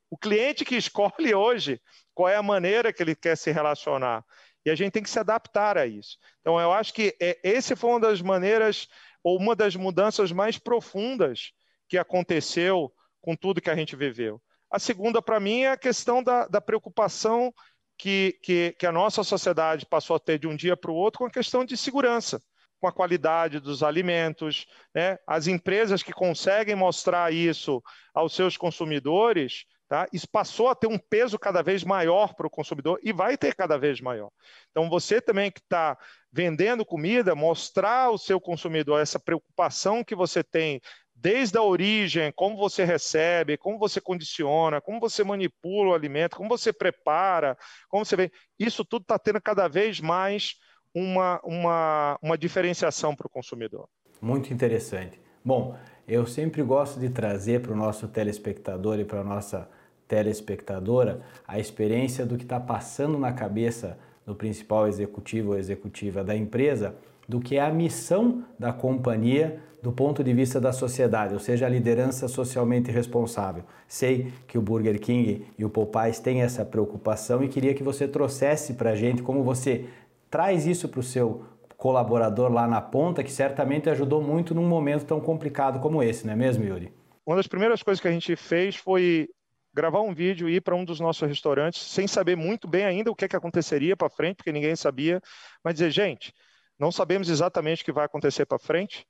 O 0.10 0.18
cliente 0.18 0.64
que 0.64 0.76
escolhe 0.76 1.34
hoje 1.36 1.82
qual 2.14 2.30
é 2.30 2.36
a 2.36 2.44
maneira 2.44 2.94
que 2.94 3.04
ele 3.04 3.16
quer 3.16 3.38
se 3.38 3.52
relacionar. 3.52 4.24
E 4.66 4.70
a 4.70 4.76
gente 4.76 4.94
tem 4.94 5.04
que 5.04 5.10
se 5.10 5.20
adaptar 5.20 5.78
a 5.78 5.86
isso. 5.86 6.18
Então, 6.40 6.60
eu 6.60 6.72
acho 6.72 6.94
que 6.94 7.16
é, 7.20 7.40
esse 7.44 7.76
foi 7.76 7.90
uma 7.90 8.00
das 8.00 8.22
maneiras, 8.22 8.88
ou 9.24 9.38
uma 9.38 9.56
das 9.56 9.76
mudanças 9.76 10.32
mais 10.32 10.58
profundas 10.58 11.52
que 11.90 11.98
aconteceu 11.98 12.94
com 13.20 13.36
tudo 13.36 13.62
que 13.62 13.70
a 13.70 13.76
gente 13.76 13.96
viveu. 13.96 14.42
A 14.72 14.80
segunda, 14.80 15.22
para 15.22 15.40
mim, 15.40 15.62
é 15.62 15.72
a 15.72 15.78
questão 15.78 16.24
da, 16.24 16.48
da 16.48 16.62
preocupação 16.62 17.54
que, 17.98 18.40
que, 18.42 18.76
que 18.80 18.88
a 18.88 18.92
nossa 18.92 19.24
sociedade 19.24 19.86
passou 19.86 20.16
a 20.16 20.20
ter 20.20 20.40
de 20.40 20.48
um 20.48 20.56
dia 20.56 20.78
para 20.78 20.92
o 20.92 20.96
outro 20.96 21.20
com 21.20 21.26
a 21.26 21.32
questão 21.32 21.66
de 21.66 21.76
segurança 21.78 22.42
com 22.82 22.88
a 22.88 22.92
qualidade 22.92 23.60
dos 23.60 23.84
alimentos. 23.84 24.66
Né? 24.94 25.18
As 25.28 25.46
empresas 25.46 26.02
que 26.02 26.12
conseguem 26.12 26.76
mostrar 26.76 27.32
isso 27.32 27.82
aos 28.12 28.34
seus 28.34 28.58
consumidores, 28.58 29.66
tá? 29.88 30.08
isso 30.12 30.28
passou 30.28 30.68
a 30.68 30.76
ter 30.76 30.88
um 30.88 30.98
peso 30.98 31.38
cada 31.38 31.62
vez 31.62 31.84
maior 31.84 32.34
para 32.34 32.48
o 32.48 32.50
consumidor 32.50 33.00
e 33.04 33.14
vai 33.14 33.38
ter 33.38 33.56
cada 33.56 33.78
vez 33.78 34.02
maior. 34.02 34.32
Então, 34.72 34.90
você 34.90 35.22
também 35.22 35.52
que 35.52 35.60
está 35.60 35.96
vendendo 36.34 36.84
comida, 36.84 37.36
mostrar 37.36 38.06
ao 38.06 38.18
seu 38.18 38.42
consumidor 38.42 39.00
essa 39.00 39.20
preocupação 39.20 40.04
que 40.04 40.16
você 40.16 40.44
tem 40.44 40.82
desde 41.22 41.56
a 41.58 41.62
origem, 41.62 42.32
como 42.36 42.58
você 42.58 42.84
recebe, 42.84 43.56
como 43.56 43.78
você 43.78 44.02
condiciona, 44.02 44.82
como 44.82 45.00
você 45.00 45.24
manipula 45.24 45.92
o 45.92 45.94
alimento, 45.94 46.36
como 46.36 46.50
você 46.50 46.74
prepara, 46.74 47.56
como 47.88 48.04
você 48.04 48.16
vê. 48.16 48.32
Isso 48.58 48.84
tudo 48.84 49.04
está 49.04 49.20
tendo 49.20 49.40
cada 49.40 49.68
vez 49.68 50.00
mais 50.00 50.56
uma, 50.94 51.40
uma, 51.44 52.18
uma 52.24 52.38
diferenciação 52.38 53.16
para 53.16 53.28
o 53.28 53.30
consumidor. 53.30 53.88
Muito 54.20 54.52
interessante. 54.52 55.22
Bom, 55.46 55.78
eu 56.08 56.26
sempre 56.26 56.64
gosto 56.64 57.00
de 57.00 57.10
trazer 57.10 57.62
para 57.62 57.72
o 57.72 57.76
nosso 57.76 58.08
telespectador 58.08 59.00
e 59.00 59.06
para 59.06 59.22
a 59.22 59.24
nossa 59.24 59.70
telespectadora 60.08 61.22
a 61.48 61.60
experiência 61.60 62.26
do 62.26 62.36
que 62.36 62.44
está 62.44 62.60
passando 62.60 63.18
na 63.20 63.32
cabeça 63.32 63.98
do 64.26 64.36
principal 64.36 64.88
executivo 64.88 65.52
ou 65.52 65.58
executiva 65.58 66.24
da 66.24 66.36
empresa, 66.36 66.96
do 67.28 67.40
que 67.40 67.58
é 67.58 67.62
a 67.62 67.72
missão 67.72 68.44
da 68.58 68.74
companhia 68.74 69.62
do 69.82 69.92
ponto 69.92 70.24
de 70.24 70.34
vista 70.34 70.62
da 70.62 70.72
sociedade, 70.72 71.34
ou 71.34 71.40
seja, 71.40 71.66
a 71.66 71.70
liderança 71.70 72.28
socialmente 72.28 72.92
responsável. 72.92 73.64
Sei 73.88 74.32
que 74.48 74.58
o 74.58 74.62
Burger 74.62 75.00
King 75.00 75.48
e 75.58 75.66
o 75.66 75.70
Popeyes 75.70 76.20
têm 76.20 76.42
essa 76.42 76.64
preocupação 76.64 77.44
e 77.44 77.50
queria 77.50 77.74
que 77.74 77.82
você 77.82 78.08
trouxesse 78.08 78.76
para 78.76 78.92
a 78.92 78.96
gente 78.96 79.24
como 79.24 79.44
você 79.44 79.86
traz 80.30 80.68
isso 80.68 80.88
para 80.88 81.00
o 81.00 81.04
seu 81.04 81.44
colaborador 81.76 82.52
lá 82.52 82.68
na 82.68 82.80
ponta, 82.80 83.24
que 83.24 83.32
certamente 83.32 83.90
ajudou 83.90 84.22
muito 84.22 84.54
num 84.54 84.68
momento 84.68 85.04
tão 85.04 85.20
complicado 85.20 85.80
como 85.80 86.04
esse, 86.04 86.28
não 86.28 86.34
é 86.34 86.36
mesmo, 86.36 86.64
Yuri? 86.64 86.94
Uma 87.26 87.36
das 87.36 87.48
primeiras 87.48 87.82
coisas 87.82 88.00
que 88.00 88.08
a 88.08 88.12
gente 88.12 88.36
fez 88.36 88.76
foi 88.76 89.28
gravar 89.74 90.02
um 90.02 90.14
vídeo 90.14 90.48
e 90.48 90.58
ir 90.58 90.62
para 90.62 90.76
um 90.76 90.86
dos 90.86 91.00
nossos 91.00 91.28
restaurantes, 91.28 91.82
sem 91.82 92.06
saber 92.06 92.36
muito 92.36 92.68
bem 92.68 92.86
ainda 92.86 93.10
o 93.10 93.16
que, 93.16 93.26
é 93.26 93.28
que 93.28 93.36
aconteceria 93.36 93.98
para 93.98 94.10
frente, 94.10 94.38
porque 94.38 94.52
ninguém 94.52 94.76
sabia, 94.76 95.20
mas 95.64 95.76
dizer, 95.76 95.90
gente, 95.90 96.32
não 96.78 96.92
sabemos 96.92 97.30
exatamente 97.30 97.82
o 97.82 97.86
que 97.86 97.92
vai 97.92 98.06
acontecer 98.06 98.46
para 98.46 98.60
frente, 98.60 99.06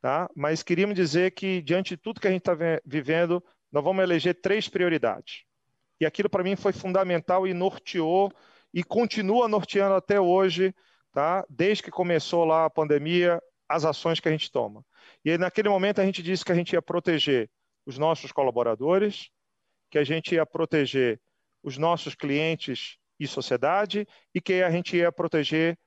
tá? 0.00 0.28
mas 0.34 0.62
queríamos 0.62 0.94
dizer 0.94 1.32
que, 1.32 1.60
diante 1.62 1.90
de 1.90 2.02
tudo 2.02 2.20
que 2.20 2.28
a 2.28 2.30
gente 2.30 2.40
está 2.40 2.56
vivendo, 2.84 3.42
nós 3.70 3.84
vamos 3.84 4.02
eleger 4.02 4.40
três 4.40 4.68
prioridades. 4.68 5.44
E 6.00 6.06
aquilo, 6.06 6.30
para 6.30 6.42
mim, 6.42 6.56
foi 6.56 6.72
fundamental 6.72 7.46
e 7.46 7.52
norteou 7.52 8.32
e 8.72 8.82
continua 8.82 9.46
norteando 9.46 9.94
até 9.94 10.20
hoje, 10.20 10.74
tá? 11.12 11.44
desde 11.48 11.82
que 11.82 11.90
começou 11.90 12.44
lá 12.44 12.64
a 12.64 12.70
pandemia, 12.70 13.40
as 13.68 13.84
ações 13.84 14.18
que 14.18 14.28
a 14.28 14.32
gente 14.32 14.50
toma. 14.50 14.84
E 15.24 15.30
aí, 15.30 15.38
naquele 15.38 15.68
momento 15.68 16.00
a 16.00 16.04
gente 16.04 16.22
disse 16.22 16.44
que 16.44 16.52
a 16.52 16.54
gente 16.54 16.72
ia 16.72 16.82
proteger 16.82 17.50
os 17.84 17.98
nossos 17.98 18.32
colaboradores, 18.32 19.28
que 19.90 19.98
a 19.98 20.04
gente 20.04 20.34
ia 20.34 20.46
proteger 20.46 21.20
os 21.62 21.76
nossos 21.76 22.14
clientes 22.14 22.96
e 23.18 23.26
sociedade 23.26 24.06
e 24.34 24.40
que 24.40 24.62
a 24.62 24.70
gente 24.70 24.96
ia 24.96 25.12
proteger 25.12 25.78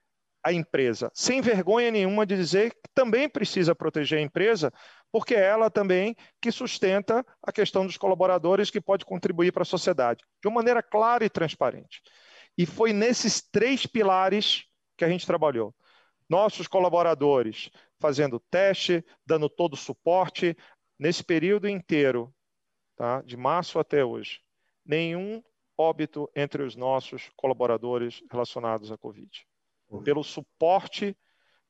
a 0.43 0.51
empresa, 0.51 1.09
sem 1.13 1.41
vergonha 1.41 1.89
nenhuma 1.89 2.25
de 2.25 2.35
dizer 2.35 2.71
que 2.71 2.89
também 2.93 3.29
precisa 3.29 3.73
proteger 3.73 4.19
a 4.19 4.21
empresa, 4.21 4.73
porque 5.11 5.35
é 5.35 5.41
ela 5.41 5.69
também 5.69 6.15
que 6.41 6.51
sustenta 6.51 7.25
a 7.41 7.51
questão 7.51 7.85
dos 7.85 7.97
colaboradores 7.97 8.69
que 8.69 8.81
pode 8.81 9.05
contribuir 9.05 9.53
para 9.53 9.61
a 9.61 9.65
sociedade, 9.65 10.23
de 10.41 10.47
uma 10.47 10.55
maneira 10.55 10.83
clara 10.83 11.23
e 11.23 11.29
transparente. 11.29 12.01
E 12.57 12.65
foi 12.65 12.91
nesses 12.91 13.41
três 13.41 13.85
pilares 13.85 14.65
que 14.97 15.05
a 15.05 15.09
gente 15.09 15.25
trabalhou. 15.25 15.73
Nossos 16.29 16.67
colaboradores 16.67 17.69
fazendo 17.99 18.39
teste, 18.51 19.03
dando 19.25 19.49
todo 19.49 19.73
o 19.73 19.77
suporte. 19.77 20.57
Nesse 20.99 21.23
período 21.23 21.69
inteiro, 21.69 22.33
tá? 22.95 23.21
de 23.21 23.37
março 23.37 23.79
até 23.79 24.03
hoje, 24.03 24.41
nenhum 24.85 25.41
óbito 25.77 26.29
entre 26.35 26.63
os 26.63 26.75
nossos 26.75 27.31
colaboradores 27.35 28.21
relacionados 28.29 28.91
à 28.91 28.97
Covid. 28.97 29.45
Pelo 30.01 30.23
suporte 30.23 31.15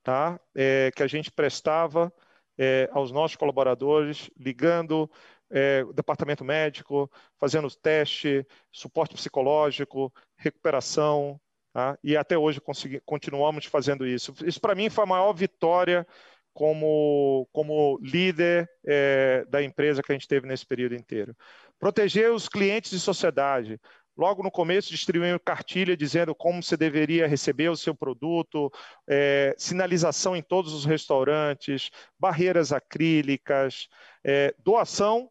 tá? 0.03 0.39
É, 0.53 0.91
que 0.95 1.01
a 1.01 1.07
gente 1.07 1.31
prestava 1.31 2.13
é, 2.57 2.89
aos 2.91 3.11
nossos 3.11 3.37
colaboradores, 3.37 4.29
ligando 4.37 5.09
é, 5.49 5.83
o 5.87 5.93
departamento 5.93 6.43
médico, 6.43 7.09
fazendo 7.39 7.73
teste, 7.73 8.45
suporte 8.71 9.15
psicológico, 9.15 10.13
recuperação, 10.35 11.39
tá? 11.71 11.97
e 12.03 12.17
até 12.17 12.37
hoje 12.37 12.59
consegui, 12.59 12.99
continuamos 13.05 13.65
fazendo 13.65 14.05
isso. 14.05 14.33
Isso, 14.45 14.59
para 14.59 14.75
mim, 14.75 14.89
foi 14.89 15.05
a 15.05 15.07
maior 15.07 15.33
vitória 15.33 16.05
como, 16.53 17.47
como 17.51 17.97
líder 18.01 18.69
é, 18.85 19.45
da 19.49 19.63
empresa 19.63 20.03
que 20.03 20.11
a 20.11 20.15
gente 20.15 20.27
teve 20.27 20.47
nesse 20.47 20.65
período 20.65 20.95
inteiro. 20.95 21.35
Proteger 21.79 22.31
os 22.31 22.47
clientes 22.47 22.91
e 22.91 22.99
sociedade. 22.99 23.79
Logo 24.15 24.43
no 24.43 24.51
começo, 24.51 24.91
distribuindo 24.91 25.39
cartilha 25.39 25.97
dizendo 25.97 26.35
como 26.35 26.61
você 26.61 26.77
deveria 26.77 27.27
receber 27.27 27.69
o 27.69 27.75
seu 27.75 27.95
produto, 27.95 28.71
é, 29.07 29.55
sinalização 29.57 30.35
em 30.35 30.41
todos 30.41 30.71
os 30.73 30.85
restaurantes, 30.85 31.89
barreiras 32.19 32.71
acrílicas, 32.71 33.87
é, 34.23 34.53
doação 34.59 35.29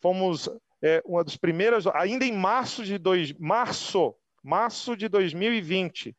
fomos 0.00 0.48
é, 0.82 1.02
uma 1.04 1.24
das 1.24 1.36
primeiras, 1.36 1.86
ainda 1.88 2.24
em 2.24 2.32
março 2.32 2.84
de, 2.84 2.96
dois, 2.96 3.32
março, 3.32 4.14
março 4.42 4.96
de 4.96 5.08
2020. 5.08 6.16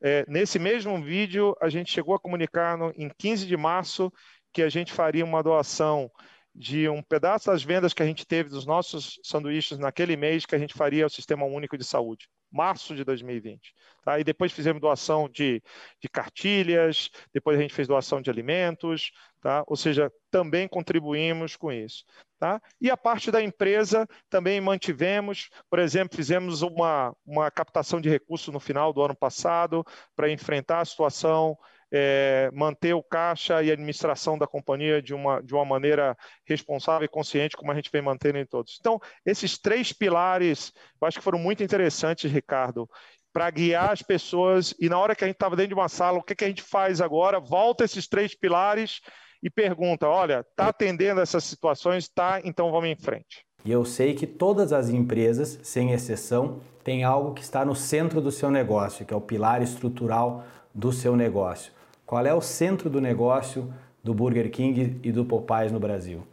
É, 0.00 0.24
nesse 0.28 0.58
mesmo 0.58 1.02
vídeo, 1.02 1.56
a 1.60 1.68
gente 1.68 1.90
chegou 1.90 2.14
a 2.14 2.20
comunicar 2.20 2.78
no, 2.78 2.92
em 2.96 3.10
15 3.18 3.46
de 3.46 3.56
março 3.56 4.12
que 4.52 4.62
a 4.62 4.68
gente 4.68 4.92
faria 4.92 5.24
uma 5.24 5.42
doação 5.42 6.10
de 6.54 6.88
um 6.88 7.02
pedaço 7.02 7.46
das 7.46 7.62
vendas 7.62 7.92
que 7.92 8.02
a 8.02 8.06
gente 8.06 8.26
teve 8.26 8.50
dos 8.50 8.66
nossos 8.66 9.20
sanduíches 9.22 9.78
naquele 9.78 10.16
mês 10.16 10.44
que 10.44 10.54
a 10.54 10.58
gente 10.58 10.74
faria 10.74 11.04
ao 11.04 11.10
Sistema 11.10 11.44
Único 11.44 11.78
de 11.78 11.84
Saúde, 11.84 12.28
março 12.50 12.96
de 12.96 13.04
2020. 13.04 13.74
Tá? 14.04 14.18
E 14.18 14.24
depois 14.24 14.52
fizemos 14.52 14.80
doação 14.80 15.28
de, 15.28 15.62
de 16.00 16.08
cartilhas, 16.08 17.10
depois 17.32 17.58
a 17.58 17.62
gente 17.62 17.74
fez 17.74 17.86
doação 17.86 18.20
de 18.20 18.30
alimentos, 18.30 19.12
tá? 19.40 19.62
ou 19.66 19.76
seja, 19.76 20.10
também 20.30 20.66
contribuímos 20.66 21.56
com 21.56 21.70
isso. 21.70 22.04
Tá? 22.38 22.60
E 22.80 22.90
a 22.90 22.96
parte 22.96 23.30
da 23.30 23.42
empresa 23.42 24.06
também 24.30 24.60
mantivemos, 24.60 25.50
por 25.68 25.78
exemplo, 25.78 26.16
fizemos 26.16 26.62
uma, 26.62 27.14
uma 27.26 27.50
captação 27.50 28.00
de 28.00 28.08
recursos 28.08 28.52
no 28.52 28.60
final 28.60 28.92
do 28.92 29.02
ano 29.02 29.14
passado 29.14 29.84
para 30.16 30.30
enfrentar 30.30 30.80
a 30.80 30.84
situação, 30.84 31.56
é, 31.92 32.50
manter 32.52 32.94
o 32.94 33.02
caixa 33.02 33.62
e 33.62 33.70
a 33.70 33.72
administração 33.72 34.36
da 34.38 34.46
companhia 34.46 35.00
de 35.00 35.14
uma, 35.14 35.42
de 35.42 35.54
uma 35.54 35.64
maneira 35.64 36.16
responsável 36.46 37.04
e 37.04 37.08
consciente, 37.08 37.56
como 37.56 37.72
a 37.72 37.74
gente 37.74 37.90
vem 37.90 38.02
mantendo 38.02 38.38
em 38.38 38.46
todos. 38.46 38.76
Então, 38.80 39.00
esses 39.24 39.58
três 39.58 39.92
pilares, 39.92 40.72
eu 41.00 41.08
acho 41.08 41.18
que 41.18 41.24
foram 41.24 41.38
muito 41.38 41.62
interessantes, 41.62 42.30
Ricardo, 42.30 42.88
para 43.32 43.50
guiar 43.50 43.90
as 43.90 44.02
pessoas. 44.02 44.74
E 44.80 44.88
na 44.88 44.98
hora 44.98 45.14
que 45.14 45.24
a 45.24 45.26
gente 45.26 45.36
estava 45.36 45.56
dentro 45.56 45.74
de 45.74 45.80
uma 45.80 45.88
sala, 45.88 46.18
o 46.18 46.22
que, 46.22 46.34
que 46.34 46.44
a 46.44 46.48
gente 46.48 46.62
faz 46.62 47.00
agora? 47.00 47.40
Volta 47.40 47.84
esses 47.84 48.06
três 48.08 48.34
pilares 48.34 49.00
e 49.42 49.48
pergunta: 49.50 50.08
olha, 50.08 50.40
está 50.40 50.68
atendendo 50.68 51.20
essas 51.20 51.44
situações? 51.44 52.04
Está, 52.04 52.40
então 52.44 52.70
vamos 52.70 52.88
em 52.88 52.96
frente. 52.96 53.46
E 53.64 53.72
eu 53.72 53.84
sei 53.84 54.14
que 54.14 54.26
todas 54.26 54.72
as 54.72 54.88
empresas, 54.88 55.58
sem 55.62 55.92
exceção, 55.92 56.60
têm 56.84 57.04
algo 57.04 57.34
que 57.34 57.42
está 57.42 57.64
no 57.64 57.74
centro 57.74 58.20
do 58.20 58.30
seu 58.30 58.50
negócio, 58.50 59.04
que 59.04 59.12
é 59.12 59.16
o 59.16 59.20
pilar 59.20 59.62
estrutural 59.62 60.44
do 60.74 60.92
seu 60.92 61.16
negócio. 61.16 61.72
Qual 62.08 62.24
é 62.24 62.32
o 62.32 62.40
centro 62.40 62.88
do 62.88 63.02
negócio 63.02 63.70
do 64.02 64.14
Burger 64.14 64.50
King 64.50 64.98
e 65.06 65.12
do 65.12 65.26
Popeyes 65.26 65.70
no 65.70 65.78
Brasil? 65.78 66.26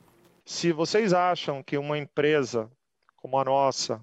Se 0.45 0.71
vocês 0.71 1.11
acham 1.11 1.61
que 1.61 1.77
uma 1.77 1.97
empresa 1.97 2.71
como 3.17 3.37
a 3.37 3.43
nossa, 3.43 4.01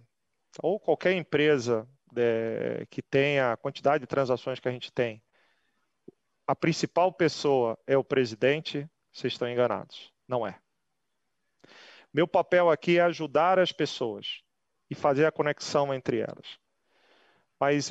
ou 0.63 0.79
qualquer 0.79 1.15
empresa 1.15 1.89
é, 2.15 2.85
que 2.91 3.01
tenha 3.01 3.53
a 3.53 3.57
quantidade 3.57 4.03
de 4.03 4.07
transações 4.07 4.61
que 4.61 4.69
a 4.69 4.71
gente 4.71 4.93
tem, 4.93 5.23
a 6.47 6.55
principal 6.55 7.11
pessoa 7.11 7.79
é 7.87 7.97
o 7.97 8.05
presidente, 8.05 8.87
vocês 9.11 9.33
estão 9.33 9.49
enganados. 9.49 10.13
Não 10.29 10.47
é. 10.47 10.61
Meu 12.13 12.29
papel 12.29 12.69
aqui 12.69 12.99
é 12.99 13.01
ajudar 13.01 13.59
as 13.59 13.73
pessoas 13.73 14.43
e 14.91 14.95
fazer 14.95 15.25
a 15.25 15.33
conexão 15.33 15.95
entre 15.95 16.19
elas. 16.19 16.59
Mas 17.59 17.91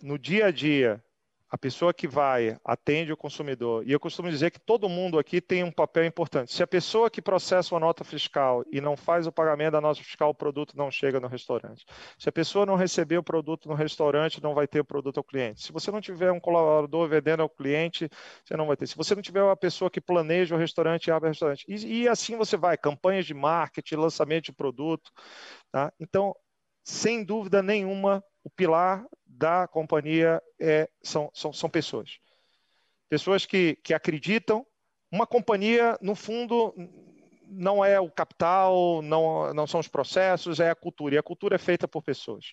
no 0.00 0.16
dia 0.16 0.46
a 0.46 0.50
dia, 0.52 1.02
a 1.50 1.58
pessoa 1.58 1.92
que 1.92 2.06
vai, 2.06 2.56
atende 2.64 3.12
o 3.12 3.16
consumidor, 3.16 3.82
e 3.84 3.90
eu 3.90 3.98
costumo 3.98 4.30
dizer 4.30 4.52
que 4.52 4.60
todo 4.60 4.88
mundo 4.88 5.18
aqui 5.18 5.40
tem 5.40 5.64
um 5.64 5.72
papel 5.72 6.04
importante. 6.04 6.52
Se 6.52 6.62
a 6.62 6.66
pessoa 6.66 7.10
que 7.10 7.20
processa 7.20 7.74
uma 7.74 7.80
nota 7.80 8.04
fiscal 8.04 8.64
e 8.70 8.80
não 8.80 8.96
faz 8.96 9.26
o 9.26 9.32
pagamento 9.32 9.72
da 9.72 9.80
nota 9.80 10.00
fiscal, 10.00 10.30
o 10.30 10.34
produto 10.34 10.76
não 10.76 10.92
chega 10.92 11.18
no 11.18 11.26
restaurante. 11.26 11.84
Se 12.16 12.28
a 12.28 12.32
pessoa 12.32 12.64
não 12.64 12.76
receber 12.76 13.18
o 13.18 13.22
produto 13.22 13.68
no 13.68 13.74
restaurante, 13.74 14.40
não 14.40 14.54
vai 14.54 14.68
ter 14.68 14.78
o 14.78 14.84
produto 14.84 15.18
ao 15.18 15.24
cliente. 15.24 15.62
Se 15.62 15.72
você 15.72 15.90
não 15.90 16.00
tiver 16.00 16.30
um 16.30 16.38
colaborador 16.38 17.08
vendendo 17.08 17.42
ao 17.42 17.48
cliente, 17.48 18.08
você 18.44 18.56
não 18.56 18.68
vai 18.68 18.76
ter. 18.76 18.86
Se 18.86 18.96
você 18.96 19.16
não 19.16 19.22
tiver 19.22 19.42
uma 19.42 19.56
pessoa 19.56 19.90
que 19.90 20.00
planeja 20.00 20.54
o 20.54 20.58
restaurante 20.58 21.08
e 21.08 21.10
abre 21.10 21.28
o 21.28 21.32
restaurante. 21.32 21.64
E, 21.66 22.02
e 22.02 22.08
assim 22.08 22.36
você 22.36 22.56
vai, 22.56 22.78
campanhas 22.78 23.26
de 23.26 23.34
marketing, 23.34 23.96
lançamento 23.96 24.44
de 24.44 24.52
produto. 24.52 25.10
Tá? 25.72 25.92
Então, 25.98 26.32
sem 26.84 27.24
dúvida 27.24 27.62
nenhuma, 27.62 28.22
o 28.42 28.50
pilar 28.50 29.04
da 29.26 29.68
companhia 29.68 30.42
é, 30.60 30.88
são, 31.02 31.30
são, 31.34 31.52
são 31.52 31.68
pessoas. 31.68 32.18
Pessoas 33.08 33.46
que, 33.46 33.76
que 33.82 33.94
acreditam. 33.94 34.66
Uma 35.12 35.26
companhia, 35.26 35.98
no 36.00 36.14
fundo, 36.14 36.72
não 37.46 37.84
é 37.84 37.98
o 37.98 38.10
capital, 38.10 39.02
não, 39.02 39.52
não 39.52 39.66
são 39.66 39.80
os 39.80 39.88
processos, 39.88 40.60
é 40.60 40.70
a 40.70 40.74
cultura. 40.74 41.14
E 41.14 41.18
a 41.18 41.22
cultura 41.22 41.56
é 41.56 41.58
feita 41.58 41.88
por 41.88 42.02
pessoas. 42.02 42.52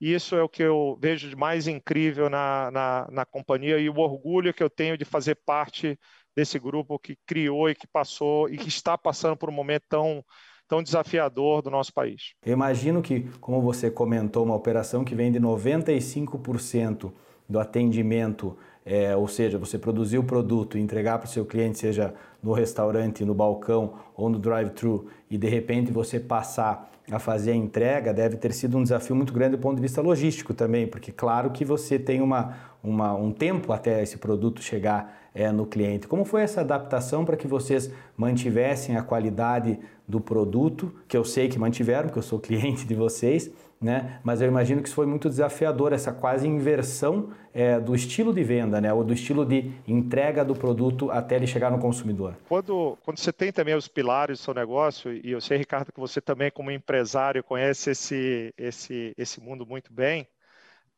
E 0.00 0.12
isso 0.12 0.36
é 0.36 0.42
o 0.42 0.48
que 0.48 0.62
eu 0.62 0.98
vejo 1.00 1.28
de 1.28 1.36
mais 1.36 1.66
incrível 1.66 2.28
na, 2.28 2.70
na, 2.70 3.08
na 3.10 3.24
companhia 3.24 3.78
e 3.78 3.88
o 3.88 3.96
orgulho 3.98 4.52
que 4.52 4.62
eu 4.62 4.68
tenho 4.68 4.98
de 4.98 5.04
fazer 5.04 5.36
parte 5.36 5.98
desse 6.34 6.58
grupo 6.58 6.98
que 6.98 7.16
criou 7.24 7.70
e 7.70 7.74
que 7.74 7.86
passou 7.86 8.48
e 8.48 8.58
que 8.58 8.68
está 8.68 8.98
passando 8.98 9.38
por 9.38 9.48
um 9.48 9.52
momento 9.52 9.84
tão, 9.88 10.22
tão 10.68 10.82
desafiador 10.82 11.62
do 11.62 11.70
nosso 11.70 11.92
país. 11.92 12.34
Eu 12.44 12.52
imagino 12.52 13.02
que, 13.02 13.20
como 13.40 13.60
você 13.60 13.90
comentou, 13.90 14.44
uma 14.44 14.54
operação 14.54 15.04
que 15.04 15.14
vem 15.14 15.30
de 15.30 15.40
95% 15.40 17.12
do 17.48 17.60
atendimento, 17.60 18.56
é, 18.84 19.16
ou 19.16 19.28
seja, 19.28 19.58
você 19.58 19.78
produzir 19.78 20.18
o 20.18 20.24
produto 20.24 20.76
e 20.76 20.80
entregar 20.80 21.18
para 21.18 21.26
o 21.26 21.30
seu 21.30 21.44
cliente, 21.44 21.78
seja 21.78 22.14
no 22.42 22.52
restaurante, 22.52 23.24
no 23.24 23.34
balcão 23.34 23.94
ou 24.16 24.28
no 24.28 24.38
drive-thru, 24.38 25.06
e 25.30 25.38
de 25.38 25.48
repente 25.48 25.92
você 25.92 26.18
passar 26.18 26.90
a 27.10 27.18
fazer 27.20 27.52
a 27.52 27.54
entrega, 27.54 28.12
deve 28.12 28.36
ter 28.36 28.52
sido 28.52 28.76
um 28.76 28.82
desafio 28.82 29.14
muito 29.14 29.32
grande 29.32 29.56
do 29.56 29.60
ponto 29.60 29.76
de 29.76 29.82
vista 29.82 30.00
logístico 30.00 30.52
também, 30.52 30.86
porque 30.86 31.12
claro 31.12 31.50
que 31.50 31.64
você 31.64 31.98
tem 31.98 32.20
uma, 32.20 32.56
uma 32.82 33.14
um 33.14 33.30
tempo 33.30 33.72
até 33.72 34.02
esse 34.02 34.18
produto 34.18 34.60
chegar 34.60 35.25
é, 35.36 35.52
no 35.52 35.66
cliente. 35.66 36.08
Como 36.08 36.24
foi 36.24 36.40
essa 36.40 36.62
adaptação 36.62 37.24
para 37.24 37.36
que 37.36 37.46
vocês 37.46 37.92
mantivessem 38.16 38.96
a 38.96 39.02
qualidade 39.02 39.78
do 40.08 40.18
produto, 40.18 40.92
que 41.06 41.16
eu 41.16 41.24
sei 41.24 41.48
que 41.48 41.58
mantiveram, 41.58 42.04
porque 42.04 42.18
eu 42.18 42.22
sou 42.22 42.40
cliente 42.40 42.86
de 42.86 42.94
vocês, 42.94 43.52
né? 43.78 44.18
Mas 44.24 44.40
eu 44.40 44.48
imagino 44.48 44.80
que 44.80 44.88
isso 44.88 44.94
foi 44.94 45.04
muito 45.04 45.28
desafiador, 45.28 45.92
essa 45.92 46.10
quase 46.10 46.48
inversão 46.48 47.28
é, 47.52 47.78
do 47.78 47.94
estilo 47.94 48.32
de 48.32 48.42
venda, 48.42 48.80
né? 48.80 48.90
Ou 48.94 49.04
do 49.04 49.12
estilo 49.12 49.44
de 49.44 49.70
entrega 49.86 50.42
do 50.42 50.54
produto 50.54 51.10
até 51.10 51.36
ele 51.36 51.46
chegar 51.46 51.70
no 51.70 51.78
consumidor. 51.78 52.34
Quando, 52.48 52.96
quando 53.04 53.18
você 53.18 53.30
tem 53.30 53.52
também 53.52 53.74
os 53.74 53.86
pilares 53.86 54.38
do 54.38 54.42
seu 54.42 54.54
negócio, 54.54 55.12
e 55.12 55.30
eu 55.30 55.40
sei, 55.42 55.58
Ricardo, 55.58 55.92
que 55.92 56.00
você 56.00 56.18
também, 56.18 56.50
como 56.50 56.70
empresário, 56.70 57.44
conhece 57.44 57.90
esse, 57.90 58.54
esse, 58.56 59.12
esse 59.18 59.38
mundo 59.38 59.66
muito 59.66 59.92
bem, 59.92 60.26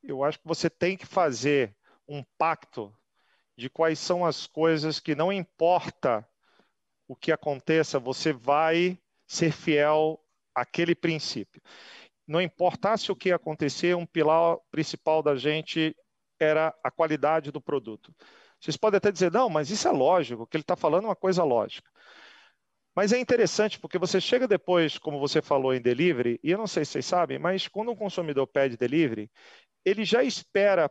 eu 0.05 0.23
acho 0.23 0.39
que 0.39 0.47
você 0.47 0.71
tem 0.71 0.97
que 0.97 1.07
fazer 1.07 1.75
um 2.09 2.23
pacto 2.39 2.93
de 3.59 3.69
quais 3.69 3.99
são 3.99 4.25
as 4.25 4.47
coisas 4.47 5.01
que 5.01 5.17
não 5.17 5.33
importa 5.33 6.25
o 7.09 7.17
que 7.17 7.33
aconteça, 7.33 7.99
você 7.99 8.33
vai 8.33 8.97
ser 9.27 9.51
fiel 9.51 10.25
àquele 10.55 10.95
princípio. 10.95 11.61
Não 12.25 12.41
importasse 12.41 13.11
o 13.11 13.17
que 13.17 13.33
acontecer, 13.33 13.97
um 13.97 14.07
pilar 14.07 14.59
principal 14.71 15.25
da 15.25 15.35
gente 15.35 15.97
era 16.39 16.73
a 16.85 16.91
qualidade 16.91 17.51
do 17.51 17.61
produto. 17.61 18.15
Vocês 18.61 18.77
podem 18.77 18.99
até 18.99 19.11
dizer, 19.11 19.33
não, 19.33 19.51
mas 19.51 19.71
isso 19.71 19.89
é 19.89 19.91
lógico, 19.91 20.47
que 20.47 20.57
ele 20.57 20.63
está 20.63 20.77
falando 20.77 21.07
uma 21.07 21.17
coisa 21.17 21.43
lógica. 21.43 21.91
Mas 22.95 23.13
é 23.13 23.19
interessante 23.19 23.81
porque 23.81 23.99
você 23.99 24.21
chega 24.21 24.47
depois, 24.47 24.99
como 24.99 25.19
você 25.19 25.43
falou, 25.43 25.75
em 25.75 25.83
delivery, 25.83 26.39
e 26.45 26.53
eu 26.53 26.59
não 26.59 26.69
sei 26.69 26.85
se 26.85 26.93
vocês 26.93 27.07
sabem, 27.07 27.41
mas 27.41 27.67
quando 27.67 27.91
um 27.91 27.97
consumidor 27.97 28.47
pede 28.47 28.77
delivery, 28.77 29.29
ele 29.85 30.05
já 30.05 30.23
espera 30.23 30.89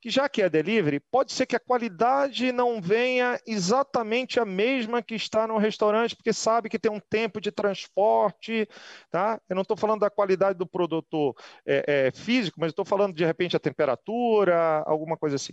que 0.00 0.08
já 0.08 0.28
que 0.28 0.40
é 0.40 0.48
delivery, 0.48 0.98
pode 0.98 1.32
ser 1.32 1.44
que 1.44 1.54
a 1.54 1.60
qualidade 1.60 2.50
não 2.52 2.80
venha 2.80 3.38
exatamente 3.46 4.40
a 4.40 4.44
mesma 4.46 5.02
que 5.02 5.14
está 5.14 5.46
no 5.46 5.58
restaurante, 5.58 6.16
porque 6.16 6.32
sabe 6.32 6.70
que 6.70 6.78
tem 6.78 6.90
um 6.90 7.00
tempo 7.00 7.40
de 7.40 7.52
transporte, 7.52 8.66
tá? 9.10 9.38
Eu 9.48 9.54
não 9.54 9.62
estou 9.62 9.76
falando 9.76 10.00
da 10.00 10.10
qualidade 10.10 10.58
do 10.58 10.66
produto 10.66 11.34
é, 11.66 12.06
é, 12.06 12.10
físico, 12.12 12.58
mas 12.58 12.70
estou 12.70 12.84
falando 12.84 13.14
de 13.14 13.24
repente 13.24 13.56
a 13.56 13.60
temperatura, 13.60 14.82
alguma 14.86 15.18
coisa 15.18 15.36
assim. 15.36 15.52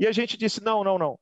E 0.00 0.06
a 0.06 0.12
gente 0.12 0.36
disse 0.36 0.62
não, 0.62 0.82
não, 0.82 0.98
não. 0.98 1.18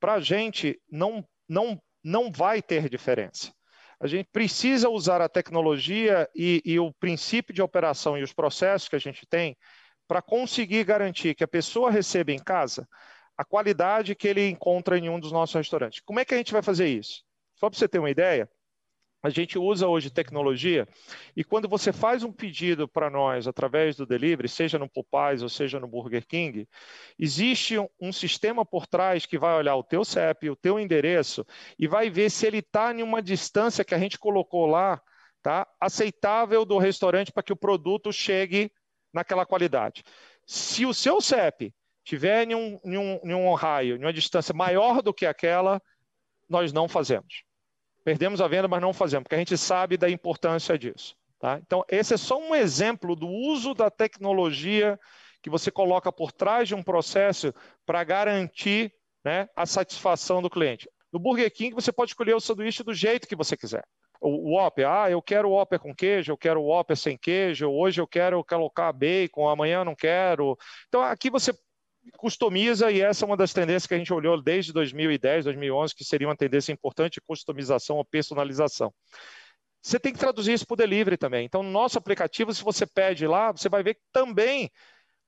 Para 0.00 0.14
a 0.14 0.20
gente 0.20 0.80
não, 0.90 1.24
não, 1.48 1.80
não 2.02 2.32
vai 2.32 2.60
ter 2.60 2.88
diferença. 2.88 3.52
A 4.00 4.06
gente 4.06 4.28
precisa 4.32 4.88
usar 4.88 5.20
a 5.20 5.28
tecnologia 5.28 6.28
e, 6.34 6.62
e 6.64 6.78
o 6.78 6.92
princípio 6.94 7.52
de 7.52 7.62
operação 7.62 8.16
e 8.16 8.22
os 8.22 8.32
processos 8.32 8.88
que 8.88 8.94
a 8.96 9.00
gente 9.00 9.26
tem 9.26 9.56
para 10.08 10.22
conseguir 10.22 10.82
garantir 10.84 11.34
que 11.34 11.44
a 11.44 11.48
pessoa 11.48 11.90
receba 11.90 12.32
em 12.32 12.38
casa 12.38 12.88
a 13.36 13.44
qualidade 13.44 14.16
que 14.16 14.26
ele 14.26 14.48
encontra 14.48 14.98
em 14.98 15.08
um 15.08 15.20
dos 15.20 15.30
nossos 15.30 15.54
restaurantes. 15.54 16.00
Como 16.00 16.18
é 16.18 16.24
que 16.24 16.34
a 16.34 16.36
gente 16.36 16.52
vai 16.52 16.62
fazer 16.62 16.88
isso? 16.88 17.22
Só 17.54 17.70
para 17.70 17.78
você 17.78 17.86
ter 17.86 18.00
uma 18.00 18.10
ideia, 18.10 18.50
a 19.22 19.30
gente 19.30 19.58
usa 19.58 19.86
hoje 19.86 20.10
tecnologia 20.10 20.88
e 21.36 21.44
quando 21.44 21.68
você 21.68 21.92
faz 21.92 22.22
um 22.22 22.32
pedido 22.32 22.88
para 22.88 23.10
nós 23.10 23.46
através 23.46 23.96
do 23.96 24.06
delivery, 24.06 24.48
seja 24.48 24.78
no 24.78 24.88
Popeyes 24.88 25.42
ou 25.42 25.48
seja 25.48 25.78
no 25.78 25.88
Burger 25.88 26.26
King, 26.26 26.68
existe 27.18 27.76
um, 28.00 28.12
sistema 28.12 28.64
por 28.64 28.86
trás 28.86 29.26
que 29.26 29.38
vai 29.38 29.56
olhar 29.56 29.76
o 29.76 29.82
teu 29.82 30.04
CEP, 30.04 30.50
o 30.50 30.56
teu 30.56 30.78
endereço 30.78 31.44
e 31.78 31.86
vai 31.86 32.10
ver 32.10 32.30
se 32.30 32.46
ele 32.46 32.58
está 32.58 32.92
em 32.92 33.02
uma 33.02 33.20
distância 33.20 33.84
que 33.84 33.94
a 33.94 33.98
gente 33.98 34.18
colocou 34.18 34.66
lá, 34.66 35.00
tá, 35.42 35.66
aceitável 35.80 36.64
do 36.64 36.78
restaurante 36.78 37.32
para 37.32 37.42
que 37.42 37.52
o 37.52 37.56
produto 37.56 38.12
chegue 38.12 38.72
naquela 39.12 39.46
qualidade. 39.46 40.02
Se 40.46 40.86
o 40.86 40.94
seu 40.94 41.20
CEP 41.20 41.74
tiver 42.04 42.48
em 42.48 42.54
um, 42.54 42.80
em, 42.84 42.96
um, 42.96 43.20
em 43.22 43.34
um 43.34 43.52
raio, 43.54 43.96
em 43.96 44.00
uma 44.00 44.12
distância 44.12 44.54
maior 44.54 45.02
do 45.02 45.12
que 45.12 45.26
aquela, 45.26 45.80
nós 46.48 46.72
não 46.72 46.88
fazemos. 46.88 47.42
Perdemos 48.04 48.40
a 48.40 48.48
venda, 48.48 48.66
mas 48.66 48.80
não 48.80 48.92
fazemos, 48.92 49.24
porque 49.24 49.34
a 49.34 49.38
gente 49.38 49.58
sabe 49.58 49.98
da 49.98 50.08
importância 50.08 50.78
disso. 50.78 51.14
Tá? 51.38 51.58
Então, 51.58 51.84
esse 51.88 52.14
é 52.14 52.16
só 52.16 52.38
um 52.38 52.54
exemplo 52.54 53.14
do 53.14 53.28
uso 53.28 53.74
da 53.74 53.90
tecnologia 53.90 54.98
que 55.42 55.50
você 55.50 55.70
coloca 55.70 56.10
por 56.10 56.32
trás 56.32 56.66
de 56.66 56.74
um 56.74 56.82
processo 56.82 57.54
para 57.84 58.02
garantir 58.02 58.92
né, 59.24 59.48
a 59.54 59.66
satisfação 59.66 60.40
do 60.40 60.50
cliente. 60.50 60.88
No 61.12 61.18
Burger 61.18 61.52
King, 61.52 61.74
você 61.74 61.92
pode 61.92 62.12
escolher 62.12 62.34
o 62.34 62.40
sanduíche 62.40 62.82
do 62.82 62.94
jeito 62.94 63.28
que 63.28 63.36
você 63.36 63.56
quiser 63.56 63.84
o, 64.20 64.56
Whopper, 64.56 64.88
ah, 64.88 65.10
eu 65.10 65.22
quero 65.22 65.48
o 65.48 65.52
Whopper 65.52 65.78
com 65.78 65.94
queijo, 65.94 66.32
eu 66.32 66.36
quero 66.36 66.60
o 66.60 66.66
Whopper 66.66 66.96
sem 66.96 67.16
queijo, 67.16 67.68
hoje 67.68 68.00
eu 68.00 68.06
quero 68.06 68.42
colocar 68.44 68.92
bacon, 68.92 69.48
amanhã 69.48 69.84
não 69.84 69.94
quero. 69.94 70.56
Então 70.88 71.02
aqui 71.02 71.30
você 71.30 71.52
customiza 72.16 72.90
e 72.90 73.00
essa 73.00 73.24
é 73.24 73.26
uma 73.26 73.36
das 73.36 73.52
tendências 73.52 73.86
que 73.86 73.94
a 73.94 73.98
gente 73.98 74.12
olhou 74.12 74.40
desde 74.42 74.72
2010, 74.72 75.44
2011, 75.44 75.94
que 75.94 76.04
seria 76.04 76.28
uma 76.28 76.36
tendência 76.36 76.72
importante, 76.72 77.20
customização 77.20 77.96
ou 77.96 78.04
personalização. 78.04 78.92
Você 79.82 79.98
tem 79.98 80.12
que 80.12 80.18
traduzir 80.18 80.52
isso 80.52 80.66
para 80.66 80.74
o 80.74 80.76
delivery 80.76 81.16
também. 81.16 81.44
Então, 81.44 81.62
no 81.62 81.70
nosso 81.70 81.98
aplicativo, 81.98 82.52
se 82.52 82.62
você 82.62 82.86
pede 82.86 83.26
lá, 83.26 83.52
você 83.52 83.68
vai 83.68 83.82
ver 83.82 83.94
que 83.94 84.02
também 84.12 84.70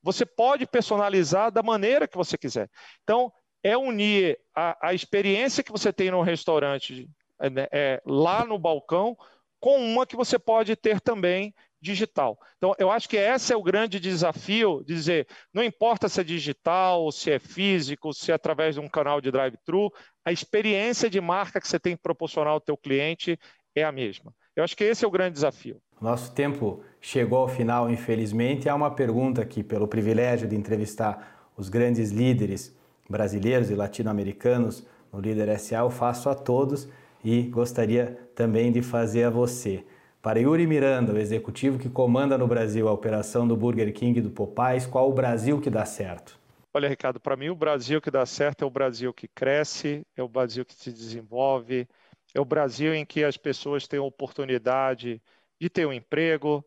você 0.03 0.25
pode 0.25 0.65
personalizar 0.65 1.51
da 1.51 1.63
maneira 1.63 2.07
que 2.07 2.17
você 2.17 2.37
quiser. 2.37 2.69
Então, 3.03 3.31
é 3.63 3.77
unir 3.77 4.37
a, 4.55 4.89
a 4.89 4.93
experiência 4.93 5.63
que 5.63 5.71
você 5.71 5.93
tem 5.93 6.11
no 6.11 6.21
restaurante 6.21 7.07
é, 7.41 7.49
né, 7.49 7.67
é, 7.71 8.01
lá 8.05 8.45
no 8.45 8.57
balcão 8.57 9.17
com 9.59 9.77
uma 9.77 10.05
que 10.05 10.15
você 10.15 10.39
pode 10.39 10.75
ter 10.75 10.99
também 11.01 11.53
digital. 11.81 12.37
Então, 12.57 12.75
eu 12.77 12.91
acho 12.91 13.09
que 13.09 13.17
esse 13.17 13.51
é 13.51 13.57
o 13.57 13.63
grande 13.63 13.99
desafio, 13.99 14.83
de 14.85 14.93
dizer, 14.93 15.27
não 15.53 15.63
importa 15.63 16.07
se 16.07 16.21
é 16.21 16.23
digital, 16.23 17.11
se 17.11 17.31
é 17.31 17.39
físico, 17.39 18.13
se 18.13 18.31
é 18.31 18.35
através 18.35 18.75
de 18.75 18.81
um 18.81 18.87
canal 18.87 19.19
de 19.19 19.31
drive-thru, 19.31 19.91
a 20.23 20.31
experiência 20.31 21.09
de 21.09 21.19
marca 21.19 21.59
que 21.59 21.67
você 21.67 21.79
tem 21.79 21.95
que 21.95 22.01
proporcionar 22.01 22.53
ao 22.53 22.61
teu 22.61 22.77
cliente 22.77 23.37
é 23.75 23.83
a 23.83 23.91
mesma. 23.91 24.33
Eu 24.55 24.63
acho 24.63 24.77
que 24.77 24.83
esse 24.83 25.03
é 25.03 25.07
o 25.07 25.11
grande 25.11 25.33
desafio. 25.33 25.81
Nosso 25.99 26.31
tempo 26.33 26.83
chegou 26.99 27.39
ao 27.39 27.47
final, 27.47 27.89
infelizmente. 27.89 28.67
Há 28.67 28.75
uma 28.75 28.91
pergunta 28.91 29.41
aqui, 29.41 29.63
pelo 29.63 29.87
privilégio 29.87 30.47
de 30.47 30.55
entrevistar 30.55 31.51
os 31.57 31.69
grandes 31.69 32.11
líderes 32.11 32.75
brasileiros 33.09 33.69
e 33.69 33.75
latino-americanos 33.75 34.85
no 35.11 35.19
Líder 35.19 35.59
SA, 35.59 35.79
eu 35.79 35.89
faço 35.89 36.29
a 36.29 36.35
todos 36.35 36.87
e 37.23 37.43
gostaria 37.43 38.29
também 38.35 38.71
de 38.71 38.81
fazer 38.81 39.23
a 39.23 39.29
você. 39.29 39.85
Para 40.21 40.39
Yuri 40.39 40.67
Miranda, 40.67 41.13
o 41.13 41.17
executivo 41.17 41.79
que 41.79 41.89
comanda 41.89 42.37
no 42.37 42.47
Brasil 42.47 42.87
a 42.87 42.91
operação 42.91 43.47
do 43.47 43.57
Burger 43.57 43.91
King 43.93 44.19
e 44.19 44.21
do 44.21 44.29
Popeyes, 44.29 44.85
qual 44.85 45.09
o 45.09 45.13
Brasil 45.13 45.59
que 45.59 45.69
dá 45.69 45.85
certo? 45.85 46.39
Olha, 46.73 46.87
Ricardo, 46.87 47.19
para 47.19 47.35
mim 47.35 47.49
o 47.49 47.55
Brasil 47.55 47.99
que 47.99 48.11
dá 48.11 48.25
certo 48.25 48.63
é 48.63 48.65
o 48.65 48.69
Brasil 48.69 49.13
que 49.13 49.27
cresce, 49.27 50.05
é 50.15 50.23
o 50.23 50.29
Brasil 50.29 50.63
que 50.63 50.73
se 50.73 50.91
desenvolve, 50.91 51.87
é 52.33 52.39
o 52.39 52.45
Brasil 52.45 52.93
em 52.93 53.05
que 53.05 53.23
as 53.23 53.35
pessoas 53.35 53.87
têm 53.87 53.99
a 53.99 54.03
oportunidade 54.03 55.21
de 55.59 55.69
ter 55.69 55.85
um 55.85 55.91
emprego, 55.91 56.63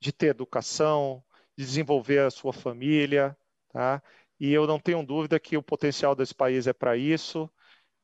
de 0.00 0.12
ter 0.12 0.28
educação, 0.28 1.22
de 1.56 1.64
desenvolver 1.64 2.20
a 2.20 2.30
sua 2.30 2.52
família, 2.52 3.36
tá? 3.68 4.02
E 4.40 4.52
eu 4.52 4.66
não 4.66 4.80
tenho 4.80 5.04
dúvida 5.04 5.38
que 5.38 5.56
o 5.56 5.62
potencial 5.62 6.14
desse 6.14 6.34
país 6.34 6.66
é 6.66 6.72
para 6.72 6.96
isso 6.96 7.48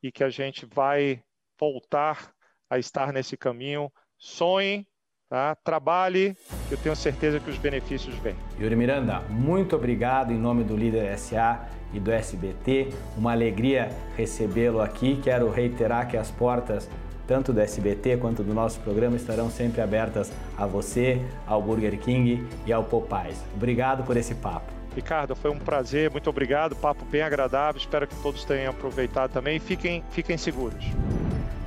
e 0.01 0.11
que 0.11 0.23
a 0.23 0.29
gente 0.29 0.65
vai 0.65 1.23
voltar 1.61 2.31
a 2.69 2.79
estar 2.79 3.13
nesse 3.13 3.37
caminho. 3.37 3.91
Sonhe, 4.17 4.87
tá? 5.29 5.55
trabalhe, 5.55 6.35
eu 6.71 6.77
tenho 6.77 6.95
certeza 6.95 7.39
que 7.39 7.49
os 7.49 7.57
benefícios 7.57 8.15
vêm. 8.15 8.35
Yuri 8.59 8.75
Miranda, 8.75 9.19
muito 9.29 9.75
obrigado 9.75 10.31
em 10.31 10.37
nome 10.37 10.63
do 10.63 10.75
Líder 10.75 11.17
SA 11.17 11.69
e 11.93 11.99
do 11.99 12.11
SBT. 12.11 12.89
Uma 13.15 13.33
alegria 13.33 13.89
recebê-lo 14.15 14.81
aqui. 14.81 15.19
Quero 15.21 15.49
reiterar 15.49 16.07
que 16.07 16.17
as 16.17 16.31
portas 16.31 16.89
tanto 17.27 17.53
do 17.53 17.61
SBT 17.61 18.17
quanto 18.17 18.43
do 18.43 18.53
nosso 18.53 18.81
programa, 18.81 19.15
estarão 19.15 19.49
sempre 19.49 19.79
abertas 19.79 20.29
a 20.57 20.65
você, 20.65 21.17
ao 21.47 21.61
Burger 21.61 21.97
King 21.97 22.45
e 22.65 22.73
ao 22.73 22.83
Popeyes. 22.83 23.41
Obrigado 23.55 24.03
por 24.03 24.17
esse 24.17 24.35
papo. 24.35 24.69
Ricardo, 24.93 25.33
foi 25.33 25.49
um 25.49 25.57
prazer, 25.57 26.11
muito 26.11 26.29
obrigado, 26.29 26.75
papo 26.75 27.05
bem 27.05 27.21
agradável, 27.21 27.79
espero 27.79 28.05
que 28.05 28.15
todos 28.21 28.43
tenham 28.43 28.71
aproveitado 28.71 29.31
também. 29.31 29.59
Fiquem, 29.59 30.03
fiquem 30.11 30.37
seguros. 30.37 30.83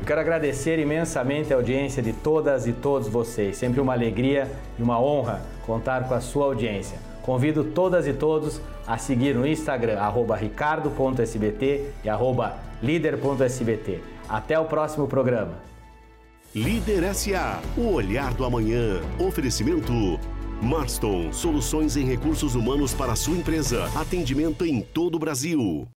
Quero 0.04 0.20
agradecer 0.20 0.78
imensamente 0.78 1.50
a 1.50 1.56
audiência 1.56 2.02
de 2.02 2.12
todas 2.12 2.66
e 2.66 2.72
todos 2.74 3.08
vocês. 3.08 3.56
Sempre 3.56 3.80
uma 3.80 3.94
alegria 3.94 4.50
e 4.78 4.82
uma 4.82 5.00
honra 5.00 5.40
contar 5.64 6.06
com 6.06 6.14
a 6.14 6.20
sua 6.20 6.44
audiência. 6.44 6.98
Convido 7.22 7.64
todas 7.64 8.06
e 8.06 8.12
todos 8.12 8.60
a 8.86 8.98
seguir 8.98 9.34
no 9.34 9.46
Instagram, 9.46 9.98
ricardo.sbt 10.38 11.90
e 12.04 12.84
líder.sbt. 12.84 14.00
Até 14.28 14.58
o 14.58 14.66
próximo 14.66 15.08
programa. 15.08 15.54
Líder 16.54 17.14
SA, 17.14 17.62
o 17.74 17.94
olhar 17.94 18.34
do 18.34 18.44
amanhã. 18.44 19.00
Oferecimento 19.18 20.20
Marston, 20.60 21.32
soluções 21.32 21.96
em 21.96 22.04
recursos 22.04 22.54
humanos 22.54 22.92
para 22.92 23.12
a 23.12 23.16
sua 23.16 23.36
empresa. 23.36 23.86
Atendimento 23.98 24.66
em 24.66 24.82
todo 24.82 25.14
o 25.14 25.18
Brasil. 25.18 25.88